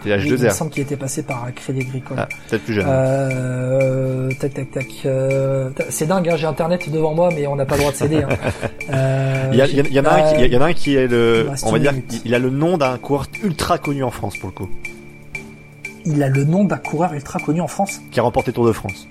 [0.06, 0.52] Il était Il me H2R.
[0.52, 2.16] semble qu'il était passé par un Crédit Agricole.
[2.18, 2.86] Ah, peut-être plus jeune.
[2.88, 4.86] Euh, tac, tac, tac.
[5.04, 7.96] Euh, c'est dingue, hein, j'ai Internet devant moi, mais on n'a pas le droit de
[7.96, 8.22] céder.
[8.22, 8.28] Hein.
[8.92, 10.56] Euh, Il y, a- il y a- il y en a un qui, il y
[10.56, 11.92] en a un qui est le, on va dire,
[12.24, 14.68] il- a le nom d'un coureur ultra connu en France pour le coup,
[16.04, 18.00] il a le nom d'un coureur ultra connu en France.
[18.10, 19.06] qui a remporté Tour de France.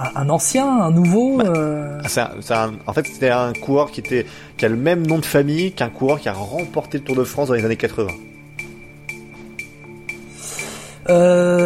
[0.00, 1.40] Un, un ancien, un nouveau.
[1.40, 2.08] euh, Ah,
[2.40, 4.26] c'est un- en fait, c'était un coureur qui était,
[4.56, 7.24] qui a le même nom de famille qu'un coureur qui a remporté le Tour de
[7.24, 8.06] France dans les années 80.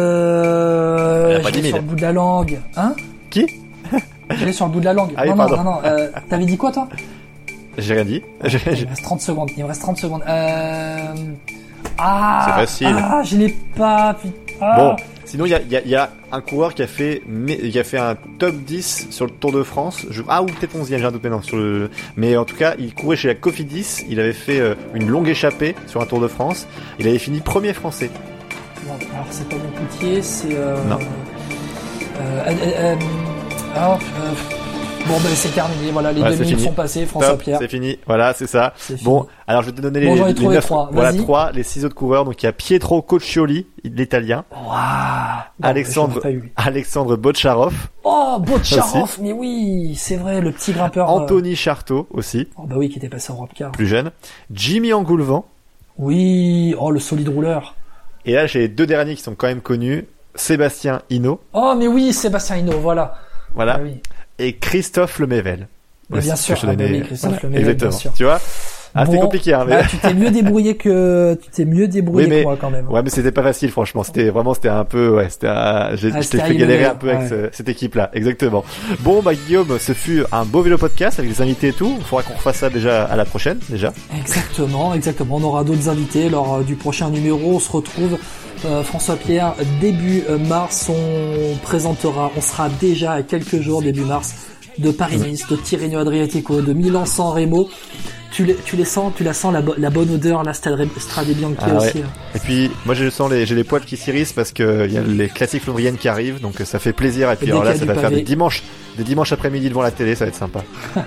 [0.03, 1.67] Euh, je l'ai 10 000.
[1.67, 2.59] sur le bout de la langue.
[2.75, 2.95] Hein?
[3.29, 3.47] Qui?
[4.31, 5.11] Je l'ai sur le bout de la langue.
[5.17, 5.79] Ah oui, non, non, non, non.
[5.83, 6.87] euh, T'avais dit quoi, toi?
[7.77, 8.21] J'ai rien dit.
[8.45, 9.49] J'ai- Il me reste 30 secondes.
[9.57, 10.23] Il me reste 30 secondes.
[10.27, 10.97] Euh...
[11.97, 12.95] Ah C'est facile.
[12.97, 14.15] Ah, je l'ai pas.
[14.61, 14.75] Ah.
[14.77, 14.95] Bon,
[15.33, 17.23] sinon il y a, il y a- il y a un coureur qui a fait,
[17.71, 20.05] qui a fait un top 10 sur le Tour de France.
[20.11, 21.89] Je- ah ou peut-être 11e, j'ai un doute maintenant sur le.
[22.17, 24.03] Mais en tout cas, il courait chez la Cofidis.
[24.09, 26.67] Il avait fait euh, une longue échappée sur un Tour de France.
[26.99, 28.11] Il avait fini premier français.
[28.85, 30.49] Bon, alors c'est pas mon poutier, c'est.
[30.53, 30.77] Euh...
[30.87, 30.99] Non.
[32.19, 32.95] Euh, euh,
[33.75, 33.99] alors,
[35.07, 35.91] Bon, ben c'est terminé.
[35.91, 36.61] Voilà, les deux minutes fini.
[36.63, 37.05] sont passées.
[37.05, 37.59] François Pierre.
[37.59, 37.99] c'est fini.
[38.07, 38.73] Voilà, c'est ça.
[39.03, 40.89] Bon, alors je vais te donner Bon, les, trois.
[40.91, 42.23] Voilà trois, les six autres coureurs.
[42.25, 44.45] Donc il y a Pietro Coccioli, l'italien.
[44.51, 44.71] Non,
[45.61, 46.21] Alexandre-.
[46.55, 47.73] Alexandre Bocharov,
[48.03, 51.09] Oh, Botcharov, mais oui, c'est vrai, le petit grimpeur.
[51.09, 53.71] euh, Anthony Charteau aussi, Oh, bah oui, qui était passé en Europe Car.
[53.71, 54.11] plus jeune,
[54.51, 55.45] Jimmy Angoulevent.
[55.97, 57.75] Oui, oh, le solide rouleur.
[58.25, 61.39] Et là j'ai les deux derniers qui sont quand même connus, Sébastien Hinault.
[61.53, 63.15] Oh, mais oui, Sébastien Hinault, voilà.
[63.53, 63.75] Voilà.
[63.77, 64.01] Ah oui.
[64.43, 65.67] Et Christophe Lemével.
[66.09, 68.13] Bien sûr, je ah oui, Christophe Voilà, Lemével, bien sûr.
[68.13, 68.41] Tu vois?
[68.95, 69.77] Ah, c'était compliqué, hein, mais...
[69.77, 72.69] bah, tu t'es mieux débrouillé que tu t'es mieux débrouillé Oui, mais- que moi quand
[72.69, 72.87] même.
[72.89, 74.03] Ouais, mais c'était pas facile, franchement.
[74.03, 76.95] C'était vraiment, c'était un peu, ouais, c'était, un- j'ai, Ah, je t'ai fait galérer un
[76.95, 78.09] peu avec ce- cette équipe-là.
[78.13, 78.63] Exactement.
[78.99, 81.95] Bon, bah, Guillaume, ce fut un beau vélo podcast avec les invités et tout.
[81.97, 83.93] Il faudra qu'on refasse ça déjà à la prochaine, déjà.
[84.19, 85.37] Exactement, exactement.
[85.37, 87.55] On aura d'autres invités lors euh, du prochain numéro.
[87.55, 88.17] On se retrouve,
[88.65, 90.89] euh, François Pierre, début euh, mars.
[90.89, 94.35] On présentera, on sera déjà à quelques jours début mars
[94.77, 97.69] de Paris-Nice, de Tirreno Adriatico, de Milan-San Remo.
[98.31, 100.87] Tu les, tu les sens, tu la sens la, bo- la bonne odeur, la Strade,
[101.35, 101.99] Bianchi Ah aussi.
[101.99, 102.07] hein.
[102.33, 104.97] Et puis, moi, je sens les, j'ai les poils qui s'irissent parce que il y
[104.97, 107.29] a les classiques flandriennes qui arrivent, donc ça fait plaisir.
[107.31, 108.63] Et puis, alors là, ça va faire des dimanches,
[108.97, 110.63] des dimanches après-midi devant la télé, ça va être sympa.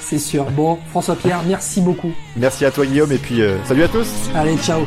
[0.00, 0.44] C'est sûr.
[0.50, 2.10] Bon, François Pierre, merci beaucoup.
[2.36, 4.08] Merci à toi, Guillaume, et puis, euh, salut à tous!
[4.34, 4.80] Allez, ciao.